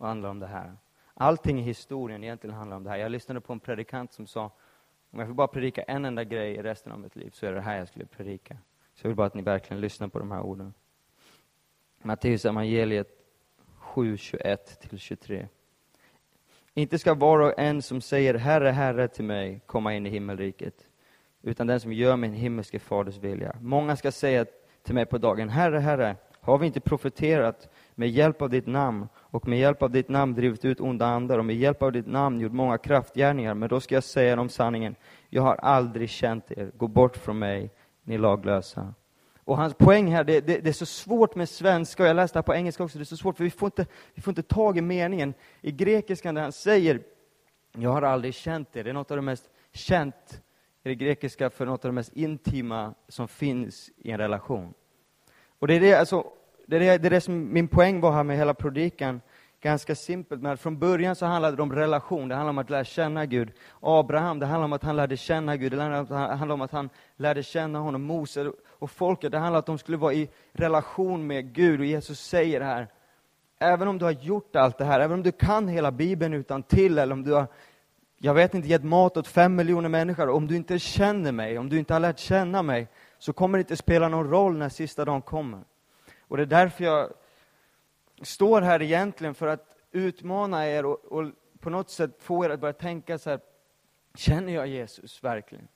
handlar 0.00 0.28
om 0.28 0.38
det 0.38 0.46
här. 0.46 0.76
Allting 1.14 1.58
i 1.58 1.62
historien 1.62 2.24
egentligen 2.24 2.56
handlar 2.56 2.76
om 2.76 2.84
det 2.84 2.90
här. 2.90 2.96
Jag 2.96 3.12
lyssnade 3.12 3.40
på 3.40 3.52
en 3.52 3.60
predikant 3.60 4.12
som 4.12 4.26
sa, 4.26 4.50
om 5.10 5.18
jag 5.18 5.28
får 5.28 5.34
bara 5.34 5.48
predika 5.48 5.82
en 5.82 6.04
enda 6.04 6.24
grej 6.24 6.54
i 6.54 6.62
resten 6.62 6.92
av 6.92 7.00
mitt 7.00 7.16
liv, 7.16 7.30
så 7.30 7.46
är 7.46 7.52
det 7.52 7.60
här 7.60 7.78
jag 7.78 7.88
skulle 7.88 8.06
predika. 8.06 8.56
Så 8.94 9.06
jag 9.06 9.08
vill 9.08 9.16
bara 9.16 9.26
att 9.26 9.34
ni 9.34 9.42
verkligen 9.42 9.80
lyssnar 9.80 10.08
på 10.08 10.18
de 10.18 10.30
här 10.30 10.40
orden. 10.40 10.74
Matteus 12.02 12.44
evangeliet 12.44 13.08
7, 13.78 14.16
21-23. 14.16 15.48
Inte 16.78 16.98
ska 16.98 17.14
var 17.14 17.38
och 17.38 17.58
en 17.58 17.82
som 17.82 18.00
säger 18.00 18.34
Herre, 18.34 18.68
Herre 18.68 19.08
till 19.08 19.24
mig 19.24 19.60
komma 19.66 19.94
in 19.94 20.06
i 20.06 20.10
himmelriket, 20.10 20.74
utan 21.42 21.66
den 21.66 21.80
som 21.80 21.92
gör 21.92 22.16
min 22.16 22.32
himmelske 22.32 22.78
faders 22.78 23.18
vilja. 23.18 23.56
Många 23.60 23.96
ska 23.96 24.12
säga 24.12 24.46
till 24.82 24.94
mig 24.94 25.06
på 25.06 25.18
dagen, 25.18 25.48
Herre, 25.48 25.78
Herre, 25.78 26.16
har 26.40 26.58
vi 26.58 26.66
inte 26.66 26.80
profeterat 26.80 27.68
med 27.94 28.10
hjälp 28.10 28.42
av 28.42 28.50
ditt 28.50 28.66
namn 28.66 29.08
och 29.16 29.48
med 29.48 29.58
hjälp 29.58 29.82
av 29.82 29.90
ditt 29.90 30.08
namn 30.08 30.34
drivit 30.34 30.64
ut 30.64 30.80
onda 30.80 31.06
andar 31.06 31.38
och 31.38 31.44
med 31.44 31.56
hjälp 31.56 31.82
av 31.82 31.92
ditt 31.92 32.06
namn 32.06 32.40
gjort 32.40 32.52
många 32.52 32.78
kraftgärningar? 32.78 33.54
Men 33.54 33.68
då 33.68 33.80
ska 33.80 33.94
jag 33.94 34.04
säga 34.04 34.36
dem 34.36 34.48
sanningen, 34.48 34.94
jag 35.28 35.42
har 35.42 35.56
aldrig 35.56 36.10
känt 36.10 36.52
er, 36.52 36.70
gå 36.76 36.88
bort 36.88 37.16
från 37.16 37.38
mig, 37.38 37.70
ni 38.02 38.18
laglösa. 38.18 38.94
Och 39.46 39.56
hans 39.56 39.74
poäng 39.74 40.12
här, 40.12 40.24
det, 40.24 40.40
det, 40.40 40.58
det, 40.58 40.68
är 40.68 40.72
så 40.72 40.86
svårt 40.86 41.34
med 41.34 41.48
svenska, 41.48 42.02
och 42.02 42.08
jag 42.08 42.16
läste 42.16 42.36
det 42.36 42.38
här 42.38 42.42
på 42.42 42.54
engelska 42.54 42.84
också, 42.84 42.98
det 42.98 43.02
är 43.02 43.04
så 43.04 43.16
svårt, 43.16 43.36
för 43.36 43.44
vi 43.44 43.50
får 43.50 43.66
inte, 43.66 43.86
vi 44.14 44.22
får 44.22 44.30
inte 44.30 44.42
tag 44.42 44.78
i 44.78 44.80
meningen. 44.80 45.34
I 45.60 45.72
grekiskan 45.72 46.34
där 46.34 46.42
han 46.42 46.52
säger, 46.52 47.00
jag 47.72 47.90
har 47.90 48.02
aldrig 48.02 48.34
känt 48.34 48.72
det, 48.72 48.82
det 48.82 48.90
är 48.90 48.94
något 48.94 49.10
av 49.10 49.16
det 49.16 49.22
mest 49.22 49.50
känt 49.72 50.42
i 50.82 50.88
det 50.88 50.94
grekiska 50.94 51.50
för 51.50 51.66
något 51.66 51.84
av 51.84 51.90
det 51.90 51.94
mest 51.94 52.12
intima 52.12 52.94
som 53.08 53.28
finns 53.28 53.90
i 53.96 54.10
en 54.10 54.18
relation. 54.18 54.74
Och 55.58 55.66
det 55.66 55.74
är 55.74 55.80
det, 55.80 55.94
alltså, 55.94 56.26
det, 56.66 56.76
är 56.76 56.80
det, 56.80 56.98
det, 56.98 57.08
är 57.08 57.10
det 57.10 57.20
som 57.20 57.52
min 57.52 57.68
poäng 57.68 58.00
var 58.00 58.12
här 58.12 58.24
med 58.24 58.36
hela 58.36 58.54
predikan, 58.54 59.20
ganska 59.60 59.94
simpelt, 59.94 60.42
men 60.42 60.56
från 60.56 60.78
början 60.78 61.16
så 61.16 61.26
handlade 61.26 61.56
det 61.56 61.62
om 61.62 61.72
relation, 61.72 62.28
det 62.28 62.34
handlade 62.34 62.50
om 62.50 62.58
att 62.58 62.70
lära 62.70 62.84
känna 62.84 63.26
Gud. 63.26 63.52
Abraham, 63.80 64.38
det 64.38 64.46
handlade 64.46 64.64
om 64.64 64.72
att 64.72 64.82
han 64.82 64.96
lärde 64.96 65.16
känna 65.16 65.56
Gud, 65.56 65.72
det 65.72 65.82
handlade 65.82 66.52
om 66.52 66.60
att 66.60 66.72
han 66.72 66.90
lärde 67.16 67.42
känna 67.42 67.78
honom. 67.78 68.02
Mose 68.02 68.52
och 68.78 68.90
folket, 68.90 69.32
det 69.32 69.38
handlar 69.38 69.58
om 69.58 69.60
att 69.60 69.66
de 69.66 69.78
skulle 69.78 69.96
vara 69.96 70.12
i 70.12 70.28
relation 70.52 71.26
med 71.26 71.52
Gud. 71.52 71.80
Och 71.80 71.86
Jesus 71.86 72.20
säger 72.20 72.60
här, 72.60 72.88
även 73.58 73.88
om 73.88 73.98
du 73.98 74.04
har 74.04 74.12
gjort 74.12 74.56
allt 74.56 74.78
det 74.78 74.84
här, 74.84 75.00
även 75.00 75.14
om 75.14 75.22
du 75.22 75.32
kan 75.32 75.68
hela 75.68 75.92
Bibeln 75.92 76.34
utan 76.34 76.62
till 76.62 76.98
eller 76.98 77.12
om 77.12 77.22
du 77.22 77.32
har, 77.32 77.46
jag 78.18 78.34
vet 78.34 78.54
inte, 78.54 78.68
gett 78.68 78.84
mat 78.84 79.16
åt 79.16 79.28
fem 79.28 79.56
miljoner 79.56 79.88
människor, 79.88 80.28
om 80.28 80.46
du 80.46 80.56
inte 80.56 80.78
känner 80.78 81.32
mig, 81.32 81.58
om 81.58 81.68
du 81.68 81.78
inte 81.78 81.92
har 81.92 82.00
lärt 82.00 82.18
känna 82.18 82.62
mig, 82.62 82.88
så 83.18 83.32
kommer 83.32 83.58
det 83.58 83.60
inte 83.60 83.76
spela 83.76 84.08
någon 84.08 84.30
roll 84.30 84.56
när 84.56 84.68
sista 84.68 85.04
dagen 85.04 85.22
kommer. 85.22 85.60
Och 86.28 86.36
det 86.36 86.42
är 86.42 86.46
därför 86.46 86.84
jag 86.84 87.10
står 88.22 88.62
här 88.62 88.82
egentligen 88.82 89.34
för 89.34 89.46
att 89.46 89.76
utmana 89.92 90.68
er 90.68 90.86
och, 90.86 91.04
och 91.04 91.30
på 91.60 91.70
något 91.70 91.90
sätt 91.90 92.10
få 92.18 92.44
er 92.44 92.50
att 92.50 92.60
börja 92.60 92.72
tänka 92.72 93.18
så 93.18 93.30
här, 93.30 93.40
känner 94.14 94.52
jag 94.52 94.66
Jesus 94.66 95.24
verkligen? 95.24 95.68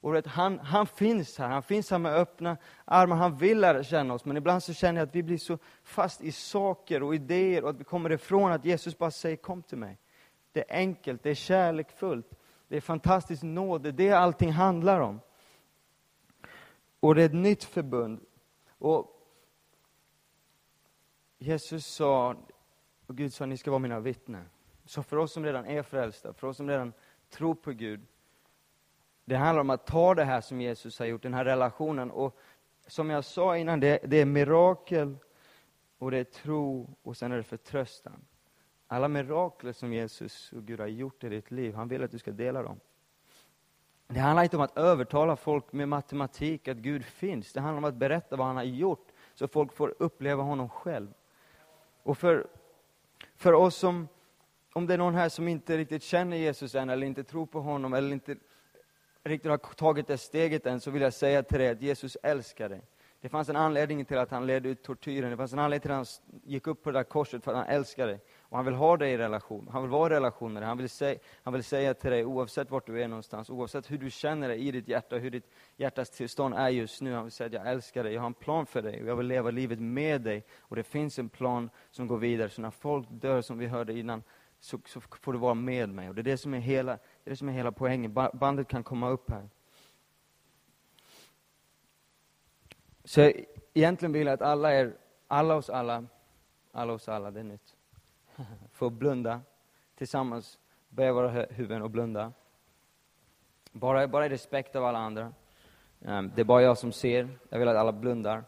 Och 0.00 0.14
vet, 0.14 0.26
han, 0.26 0.58
han 0.58 0.86
finns 0.86 1.38
här, 1.38 1.48
han 1.48 1.62
finns 1.62 1.90
här 1.90 1.98
med 1.98 2.14
öppna 2.14 2.56
armar, 2.84 3.16
han 3.16 3.36
vill 3.36 3.60
lära 3.60 3.84
känna 3.84 4.14
oss, 4.14 4.24
men 4.24 4.36
ibland 4.36 4.62
så 4.62 4.74
känner 4.74 5.00
jag 5.00 5.08
att 5.08 5.14
vi 5.14 5.22
blir 5.22 5.38
så 5.38 5.58
fast 5.82 6.22
i 6.22 6.32
saker 6.32 7.02
och 7.02 7.14
idéer 7.14 7.64
och 7.64 7.70
att 7.70 7.80
vi 7.80 7.84
kommer 7.84 8.12
ifrån 8.12 8.52
att 8.52 8.64
Jesus 8.64 8.98
bara 8.98 9.10
säger 9.10 9.36
kom 9.36 9.62
till 9.62 9.78
mig. 9.78 9.98
Det 10.52 10.70
är 10.70 10.76
enkelt, 10.76 11.22
det 11.22 11.30
är 11.30 11.34
kärlekfullt, 11.34 12.30
det 12.68 12.76
är 12.76 12.80
fantastisk 12.80 13.42
nåd, 13.42 13.82
det 13.82 13.88
är 13.88 13.92
det 13.92 14.12
allting 14.12 14.52
handlar 14.52 15.00
om. 15.00 15.20
Och 17.00 17.14
det 17.14 17.22
är 17.22 17.26
ett 17.26 17.34
nytt 17.34 17.64
förbund. 17.64 18.20
Och 18.78 19.16
Jesus 21.38 21.86
sa, 21.86 22.36
och 23.06 23.16
Gud 23.16 23.32
sa, 23.34 23.46
ni 23.46 23.56
ska 23.56 23.70
vara 23.70 23.78
mina 23.78 24.00
vittnen. 24.00 24.48
Så 24.84 25.02
för 25.02 25.16
oss 25.16 25.32
som 25.32 25.44
redan 25.44 25.66
är 25.66 25.82
frälsta, 25.82 26.32
för 26.32 26.46
oss 26.46 26.56
som 26.56 26.68
redan 26.68 26.92
tror 27.30 27.54
på 27.54 27.72
Gud, 27.72 28.06
det 29.26 29.36
handlar 29.36 29.60
om 29.60 29.70
att 29.70 29.86
ta 29.86 30.14
det 30.14 30.24
här 30.24 30.40
som 30.40 30.60
Jesus 30.60 30.98
har 30.98 31.06
gjort, 31.06 31.22
den 31.22 31.34
här 31.34 31.44
relationen. 31.44 32.10
Och 32.10 32.38
som 32.86 33.10
jag 33.10 33.24
sa 33.24 33.56
innan, 33.56 33.80
det, 33.80 33.98
det 34.04 34.16
är 34.16 34.24
mirakel, 34.24 35.16
och 35.98 36.10
det 36.10 36.18
är 36.18 36.24
tro, 36.24 36.90
och 37.02 37.16
sen 37.16 37.32
är 37.32 37.36
det 37.36 37.42
förtröstan. 37.42 38.24
Alla 38.88 39.08
mirakler 39.08 39.72
som 39.72 39.92
Jesus 39.92 40.52
och 40.52 40.62
Gud 40.62 40.80
har 40.80 40.86
gjort 40.86 41.24
i 41.24 41.28
ditt 41.28 41.50
liv, 41.50 41.74
han 41.74 41.88
vill 41.88 42.04
att 42.04 42.10
du 42.10 42.18
ska 42.18 42.30
dela 42.30 42.62
dem. 42.62 42.80
Det 44.08 44.20
handlar 44.20 44.42
inte 44.42 44.56
om 44.56 44.62
att 44.62 44.78
övertala 44.78 45.36
folk 45.36 45.72
med 45.72 45.88
matematik 45.88 46.68
att 46.68 46.76
Gud 46.76 47.04
finns. 47.04 47.52
Det 47.52 47.60
handlar 47.60 47.78
om 47.78 47.84
att 47.84 47.94
berätta 47.94 48.36
vad 48.36 48.46
han 48.46 48.56
har 48.56 48.64
gjort 48.64 49.08
så 49.34 49.48
folk 49.48 49.72
får 49.72 49.94
uppleva 49.98 50.42
honom 50.42 50.68
själv. 50.68 51.14
Och 52.02 52.18
för, 52.18 52.46
för 53.34 53.52
oss 53.52 53.76
som, 53.76 54.08
om 54.72 54.86
det 54.86 54.94
är 54.94 54.98
någon 54.98 55.14
här 55.14 55.28
som 55.28 55.48
inte 55.48 55.76
riktigt 55.76 56.02
känner 56.02 56.36
Jesus 56.36 56.74
än, 56.74 56.90
eller 56.90 57.06
inte 57.06 57.24
tror 57.24 57.46
på 57.46 57.60
honom, 57.60 57.94
eller 57.94 58.12
inte 58.12 58.36
riktigt 59.28 59.50
har 59.50 59.58
tagit 59.58 60.06
det 60.06 60.18
steget 60.18 60.66
än, 60.66 60.80
så 60.80 60.90
vill 60.90 61.02
jag 61.02 61.12
säga 61.12 61.42
till 61.42 61.58
dig 61.58 61.68
att 61.68 61.82
Jesus 61.82 62.16
älskar 62.22 62.68
dig. 62.68 62.82
Det 63.20 63.28
fanns 63.28 63.48
en 63.48 63.56
anledning 63.56 64.04
till 64.04 64.18
att 64.18 64.30
han 64.30 64.46
ledde 64.46 64.68
ut 64.68 64.82
tortyren, 64.82 65.30
det 65.30 65.36
fanns 65.36 65.52
en 65.52 65.58
anledning 65.58 65.82
till 65.82 65.90
att 65.90 65.96
han 65.96 66.40
gick 66.44 66.66
upp 66.66 66.82
på 66.82 66.90
det 66.90 66.98
där 66.98 67.04
korset, 67.04 67.44
för 67.44 67.50
att 67.50 67.56
han 67.56 67.66
älskar 67.66 68.06
dig. 68.06 68.20
Och 68.40 68.56
han 68.56 68.64
vill 68.64 68.74
ha 68.74 68.96
dig 68.96 69.12
i 69.12 69.18
relation, 69.18 69.68
han 69.72 69.82
vill 69.82 69.90
vara 69.90 70.12
i 70.12 70.16
relation 70.16 70.52
med 70.52 70.62
dig. 70.62 70.68
Han 70.68 70.78
vill, 70.78 70.88
säga, 70.88 71.18
han 71.42 71.52
vill 71.52 71.64
säga 71.64 71.94
till 71.94 72.10
dig, 72.10 72.24
oavsett 72.24 72.70
vart 72.70 72.86
du 72.86 73.02
är 73.02 73.08
någonstans, 73.08 73.50
oavsett 73.50 73.90
hur 73.90 73.98
du 73.98 74.10
känner 74.10 74.48
dig 74.48 74.68
i 74.68 74.70
ditt 74.70 74.88
hjärta, 74.88 75.16
hur 75.16 75.30
ditt 75.30 75.50
hjärtas 75.76 76.10
tillstånd 76.10 76.54
är 76.54 76.68
just 76.68 77.00
nu. 77.00 77.14
Han 77.14 77.24
vill 77.24 77.32
säga 77.32 77.46
att 77.46 77.52
jag 77.52 77.68
älskar 77.68 78.04
dig, 78.04 78.14
jag 78.14 78.20
har 78.20 78.26
en 78.26 78.34
plan 78.34 78.66
för 78.66 78.82
dig, 78.82 79.02
och 79.02 79.08
jag 79.08 79.16
vill 79.16 79.26
leva 79.26 79.50
livet 79.50 79.80
med 79.80 80.20
dig. 80.20 80.44
Och 80.60 80.76
det 80.76 80.82
finns 80.82 81.18
en 81.18 81.28
plan 81.28 81.70
som 81.90 82.06
går 82.06 82.18
vidare, 82.18 82.48
så 82.48 82.62
när 82.62 82.70
folk 82.70 83.06
dör, 83.10 83.42
som 83.42 83.58
vi 83.58 83.66
hörde 83.66 83.98
innan, 83.98 84.22
så, 84.60 84.80
så 84.86 85.00
får 85.00 85.32
du 85.32 85.38
vara 85.38 85.54
med 85.54 85.88
mig. 85.88 86.08
Och 86.08 86.14
det 86.14 86.20
är 86.20 86.22
det 86.22 86.38
som 86.38 86.54
är 86.54 86.58
hela, 86.58 86.98
det 87.26 87.28
är 87.28 87.32
det 87.32 87.36
som 87.36 87.48
är 87.48 87.52
hela 87.52 87.72
poängen. 87.72 88.12
Bandet 88.32 88.68
kan 88.68 88.84
komma 88.84 89.10
upp 89.10 89.30
här. 89.30 89.48
Så 93.04 93.32
egentligen 93.74 94.12
vill 94.12 94.26
jag 94.26 94.34
att 94.34 94.42
alla 94.42 94.74
er, 94.74 94.96
alla 95.26 95.54
oss 95.54 95.70
alla, 95.70 96.04
alla 96.72 96.92
oss 96.92 97.08
alla, 97.08 97.30
det 97.30 97.40
är 97.40 97.44
nytt, 97.44 97.76
får 98.72 98.90
blunda 98.90 99.40
tillsammans, 99.96 100.58
böja 100.88 101.12
våra 101.12 101.28
huvuden 101.28 101.82
och 101.82 101.90
blunda. 101.90 102.32
Bara, 103.72 104.08
bara 104.08 104.26
i 104.26 104.28
respekt 104.28 104.76
av 104.76 104.84
alla 104.84 104.98
andra. 104.98 105.32
Ehm, 106.04 106.32
det 106.34 106.40
är 106.40 106.44
bara 106.44 106.62
jag 106.62 106.78
som 106.78 106.92
ser, 106.92 107.28
jag 107.48 107.58
vill 107.58 107.68
att 107.68 107.76
alla 107.76 107.92
blundar. 107.92 108.44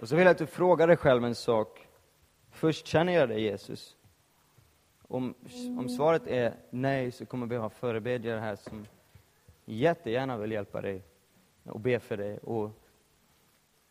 Och 0.00 0.08
så 0.08 0.16
vill 0.16 0.24
jag 0.24 0.32
att 0.32 0.38
du 0.38 0.46
frågar 0.46 0.86
dig 0.86 0.96
själv 0.96 1.24
en 1.24 1.34
sak. 1.34 1.88
Först, 2.50 2.86
känner 2.86 3.12
jag 3.12 3.28
dig 3.28 3.42
Jesus? 3.42 3.96
Om, 5.12 5.34
om 5.78 5.88
svaret 5.88 6.26
är 6.26 6.54
nej, 6.70 7.12
så 7.12 7.26
kommer 7.26 7.46
vi 7.46 7.56
ha 7.56 7.70
förebedjare 7.70 8.40
här 8.40 8.56
som 8.56 8.86
jättegärna 9.64 10.36
vill 10.36 10.52
hjälpa 10.52 10.80
dig 10.80 11.02
och 11.64 11.80
be 11.80 12.00
för 12.00 12.16
dig. 12.16 12.38
Och 12.38 12.70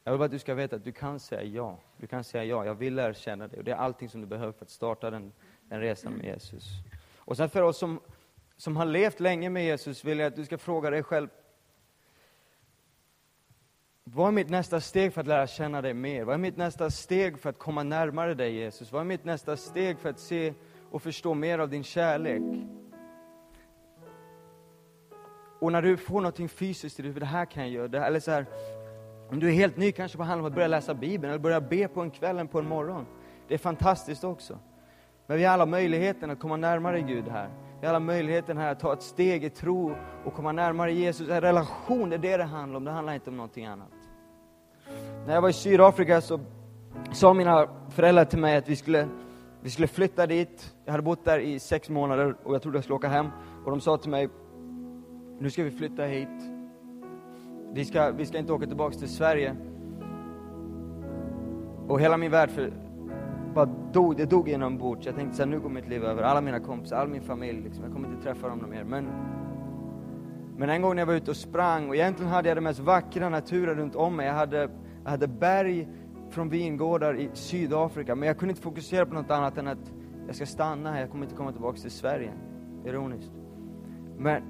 jag 0.03 0.11
vill 0.11 0.19
bara 0.19 0.25
att 0.25 0.31
du 0.31 0.39
ska 0.39 0.53
veta 0.53 0.75
att 0.75 0.83
du 0.83 0.91
kan 0.91 1.19
säga 1.19 1.43
ja. 1.43 1.77
Du 1.97 2.07
kan 2.07 2.23
säga 2.23 2.43
ja, 2.43 2.65
jag 2.65 2.75
vill 2.75 2.95
lära 2.95 3.13
känna 3.13 3.47
dig. 3.47 3.59
Och 3.59 3.65
det 3.65 3.71
är 3.71 3.75
allting 3.75 4.09
som 4.09 4.21
du 4.21 4.27
behöver 4.27 4.51
för 4.51 4.65
att 4.65 4.69
starta 4.69 5.09
den, 5.09 5.31
den 5.63 5.79
resan 5.79 6.13
med 6.13 6.25
Jesus. 6.25 6.63
Och 7.17 7.37
sen 7.37 7.49
för 7.49 7.61
oss 7.61 7.77
som, 7.77 7.99
som 8.57 8.77
har 8.77 8.85
levt 8.85 9.19
länge 9.19 9.49
med 9.49 9.65
Jesus 9.65 10.05
vill 10.05 10.19
jag 10.19 10.27
att 10.27 10.35
du 10.35 10.45
ska 10.45 10.57
fråga 10.57 10.89
dig 10.89 11.03
själv, 11.03 11.27
vad 14.03 14.27
är 14.27 14.31
mitt 14.31 14.49
nästa 14.49 14.81
steg 14.81 15.13
för 15.13 15.21
att 15.21 15.27
lära 15.27 15.47
känna 15.47 15.81
dig 15.81 15.93
mer? 15.93 16.23
Vad 16.23 16.33
är 16.33 16.37
mitt 16.37 16.57
nästa 16.57 16.89
steg 16.89 17.39
för 17.39 17.49
att 17.49 17.59
komma 17.59 17.83
närmare 17.83 18.33
dig 18.33 18.53
Jesus? 18.53 18.91
Vad 18.91 19.01
är 19.01 19.05
mitt 19.05 19.25
nästa 19.25 19.57
steg 19.57 19.99
för 19.99 20.09
att 20.09 20.19
se 20.19 20.53
och 20.91 21.01
förstå 21.01 21.33
mer 21.33 21.59
av 21.59 21.69
din 21.69 21.83
kärlek? 21.83 22.41
Och 25.59 25.71
när 25.71 25.81
du 25.81 25.97
får 25.97 26.21
någonting 26.21 26.49
fysiskt 26.49 26.99
i 26.99 27.03
dig, 27.03 27.11
det 27.11 27.25
här 27.25 27.45
kan 27.45 27.63
jag 27.63 27.71
göra, 27.71 28.05
eller 28.05 28.19
så 28.19 28.31
här, 28.31 28.45
om 29.29 29.39
du 29.39 29.47
är 29.47 29.51
helt 29.51 29.77
ny 29.77 29.91
kanske 29.91 30.17
på 30.17 30.23
handlar 30.23 30.45
om 30.45 30.51
att 30.51 30.55
börja 30.55 30.67
läsa 30.67 30.93
Bibeln 30.93 31.29
eller 31.33 31.43
börja 31.43 31.61
be 31.61 31.87
på 31.87 32.01
en 32.01 32.11
kväll 32.11 32.37
eller 32.37 32.49
på 32.49 32.59
en 32.59 32.67
morgon. 32.67 33.05
Det 33.47 33.53
är 33.53 33.57
fantastiskt 33.57 34.23
också. 34.23 34.59
Men 35.27 35.37
vi 35.37 35.43
har 35.45 35.53
alla 35.53 35.65
möjligheten 35.65 36.31
att 36.31 36.39
komma 36.39 36.57
närmare 36.57 37.01
Gud 37.01 37.27
här. 37.27 37.49
Vi 37.79 37.87
har 37.87 37.93
alla 37.93 37.99
möjligheten 37.99 38.57
här 38.57 38.71
att 38.71 38.79
ta 38.79 38.93
ett 38.93 39.01
steg 39.01 39.43
i 39.43 39.49
tro 39.49 39.95
och 40.25 40.33
komma 40.33 40.51
närmare 40.51 40.93
Jesus. 40.93 41.29
En 41.29 41.41
relation, 41.41 42.09
det 42.09 42.15
är 42.15 42.19
det 42.19 42.37
det 42.37 42.43
handlar 42.43 42.77
om. 42.77 42.85
Det 42.85 42.91
handlar 42.91 43.13
inte 43.13 43.29
om 43.29 43.37
någonting 43.37 43.65
annat. 43.65 43.87
När 45.25 45.33
jag 45.33 45.41
var 45.41 45.49
i 45.49 45.53
Sydafrika 45.53 46.21
så 46.21 46.39
sa 47.11 47.33
mina 47.33 47.67
föräldrar 47.89 48.25
till 48.25 48.39
mig 48.39 48.57
att 48.57 48.69
vi 48.69 48.75
skulle, 48.75 49.07
vi 49.61 49.69
skulle 49.69 49.87
flytta 49.87 50.27
dit. 50.27 50.75
Jag 50.85 50.91
hade 50.91 51.03
bott 51.03 51.25
där 51.25 51.39
i 51.39 51.59
sex 51.59 51.89
månader 51.89 52.35
och 52.43 52.53
jag 52.55 52.61
trodde 52.61 52.77
jag 52.77 52.83
skulle 52.83 52.95
åka 52.95 53.07
hem. 53.07 53.27
Och 53.65 53.71
de 53.71 53.81
sa 53.81 53.97
till 53.97 54.09
mig, 54.09 54.29
nu 55.39 55.49
ska 55.49 55.63
vi 55.63 55.71
flytta 55.71 56.03
hit. 56.03 56.43
Vi 57.73 57.85
ska, 57.85 58.11
vi 58.11 58.25
ska 58.25 58.37
inte 58.37 58.53
åka 58.53 58.65
tillbaka 58.65 58.97
till 58.97 59.09
Sverige. 59.09 59.55
Och 61.87 62.01
hela 62.01 62.17
min 62.17 62.31
värld 62.31 62.49
för, 62.49 62.73
bara 63.53 63.65
dog, 63.93 64.17
det 64.17 64.25
dog 64.25 64.49
inombords. 64.49 65.05
Jag 65.05 65.15
tänkte 65.15 65.37
så 65.37 65.43
här, 65.43 65.49
nu 65.49 65.59
går 65.59 65.69
mitt 65.69 65.87
liv 65.87 66.03
över. 66.03 66.23
Alla 66.23 66.41
mina 66.41 66.59
kompisar, 66.59 66.97
all 66.97 67.07
min 67.07 67.21
familj, 67.21 67.61
liksom. 67.61 67.83
jag 67.83 67.93
kommer 67.93 68.07
inte 68.07 68.23
träffa 68.23 68.47
dem 68.49 68.65
mer. 68.69 68.83
Men, 68.83 69.09
men 70.57 70.69
en 70.69 70.81
gång 70.81 70.95
när 70.95 71.01
jag 71.01 71.07
var 71.07 71.13
ute 71.13 71.31
och 71.31 71.37
sprang, 71.37 71.89
och 71.89 71.95
egentligen 71.95 72.31
hade 72.31 72.47
jag 72.47 72.57
den 72.57 72.63
mest 72.63 72.79
vackra 72.79 73.29
naturen 73.29 73.75
runt 73.75 73.95
om 73.95 74.15
mig. 74.15 74.27
Jag 74.27 74.33
hade, 74.33 74.69
jag 75.03 75.11
hade 75.11 75.27
berg 75.27 75.87
från 76.29 76.49
vingårdar 76.49 77.13
i 77.13 77.29
Sydafrika, 77.33 78.15
men 78.15 78.27
jag 78.27 78.37
kunde 78.37 78.51
inte 78.51 78.61
fokusera 78.61 79.05
på 79.05 79.13
något 79.13 79.31
annat 79.31 79.57
än 79.57 79.67
att 79.67 79.91
jag 80.27 80.35
ska 80.35 80.45
stanna 80.45 80.91
här, 80.91 80.99
jag 80.99 81.11
kommer 81.11 81.23
inte 81.23 81.35
komma 81.35 81.51
tillbaka 81.51 81.77
till 81.77 81.91
Sverige. 81.91 82.31
Ironiskt. 82.85 83.31
Men 84.17 84.43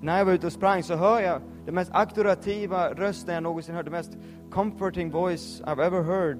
när 0.00 0.18
jag 0.18 0.24
var 0.24 0.32
ute 0.32 0.46
och 0.46 0.52
sprang 0.52 0.82
så 0.82 0.94
hör 0.94 1.20
jag 1.20 1.40
den 1.64 1.74
mest 1.74 1.90
auktoritativa 1.94 2.94
rösten 2.94 3.34
jag 3.34 3.42
någonsin 3.42 3.74
hört, 3.74 3.84
den 3.84 3.92
mest 3.92 4.16
comforting 4.50 5.10
voice 5.10 5.62
I've 5.64 5.86
ever 5.86 6.02
heard, 6.02 6.38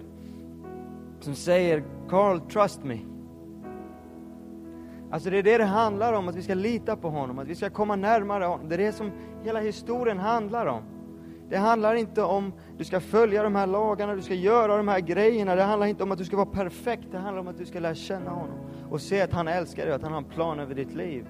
som 1.20 1.34
säger 1.34 1.84
Carl, 2.08 2.40
trust 2.40 2.84
me. 2.84 2.98
Alltså 5.10 5.30
det 5.30 5.38
är 5.38 5.42
det 5.42 5.58
det 5.58 5.64
handlar 5.64 6.12
om, 6.12 6.28
att 6.28 6.36
vi 6.36 6.42
ska 6.42 6.54
lita 6.54 6.96
på 6.96 7.10
honom, 7.10 7.38
att 7.38 7.48
vi 7.48 7.54
ska 7.54 7.70
komma 7.70 7.96
närmare 7.96 8.44
honom. 8.44 8.68
Det 8.68 8.74
är 8.74 8.78
det 8.78 8.92
som 8.92 9.10
hela 9.44 9.60
historien 9.60 10.18
handlar 10.18 10.66
om. 10.66 10.82
Det 11.48 11.56
handlar 11.56 11.94
inte 11.94 12.22
om 12.22 12.52
du 12.78 12.84
ska 12.84 13.00
följa 13.00 13.42
de 13.42 13.54
här 13.54 13.66
lagarna, 13.66 14.14
du 14.14 14.22
ska 14.22 14.34
göra 14.34 14.76
de 14.76 14.88
här 14.88 15.00
grejerna. 15.00 15.54
Det 15.54 15.62
handlar 15.62 15.86
inte 15.86 16.02
om 16.02 16.12
att 16.12 16.18
du 16.18 16.24
ska 16.24 16.36
vara 16.36 16.46
perfekt, 16.46 17.04
det 17.10 17.18
handlar 17.18 17.40
om 17.40 17.48
att 17.48 17.58
du 17.58 17.66
ska 17.66 17.80
lära 17.80 17.94
känna 17.94 18.30
honom 18.30 18.58
och 18.90 19.00
se 19.00 19.20
att 19.20 19.32
han 19.32 19.48
älskar 19.48 19.82
dig 19.82 19.90
och 19.90 19.96
att 19.96 20.02
han 20.02 20.12
har 20.12 20.18
en 20.18 20.24
plan 20.24 20.60
över 20.60 20.74
ditt 20.74 20.94
liv. 20.94 21.26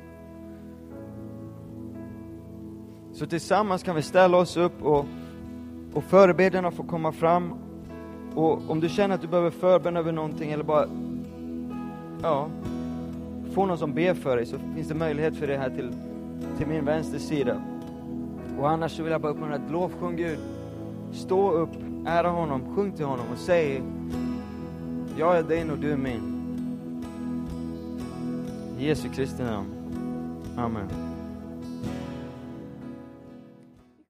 Så 3.13 3.27
tillsammans 3.27 3.83
kan 3.83 3.97
vi 3.97 4.03
ställa 4.03 4.37
oss 4.37 4.57
upp 4.57 4.83
och, 4.83 5.05
och 5.95 6.05
förebedjarna 6.05 6.71
får 6.71 6.85
komma 6.85 7.13
fram. 7.13 7.55
Och 8.35 8.71
om 8.71 8.81
du 8.81 8.89
känner 8.89 9.15
att 9.15 9.21
du 9.21 9.29
behöver 9.29 9.51
förbön 9.51 9.97
över 9.97 10.13
någonting 10.13 10.53
eller 10.53 10.65
bara, 10.65 10.89
ja, 12.23 12.49
få 13.53 13.67
någon 13.67 13.79
som 13.79 13.95
ber 13.95 14.15
för 14.15 14.37
dig 14.37 14.47
så 14.47 14.57
finns 14.75 14.89
det 14.89 14.95
möjlighet 14.95 15.37
för 15.37 15.47
det 15.47 15.59
här 15.59 15.71
till, 15.71 15.93
till 16.59 16.67
min 16.67 16.85
vänstra 16.85 17.19
sida. 17.19 17.63
Och 18.59 18.71
annars 18.71 18.97
så 18.97 19.03
vill 19.03 19.13
jag 19.13 19.21
bara 19.21 19.33
uppmana 19.33 19.55
att 19.55 19.71
lovsjung 19.71 20.17
Gud. 20.17 20.39
Stå 21.13 21.51
upp, 21.51 21.71
ära 22.07 22.29
honom, 22.29 22.75
sjung 22.75 22.93
till 22.93 23.05
honom 23.05 23.27
och 23.33 23.39
säg 23.39 23.83
Jag 25.17 25.39
är 25.39 25.43
din 25.43 25.71
och 25.71 25.79
du 25.79 25.93
är 25.93 25.97
min. 25.97 26.35
I 28.79 28.87
Jesu 28.87 29.09
Kristi 29.09 29.43
namn. 29.43 29.69
Amen. 30.57 31.08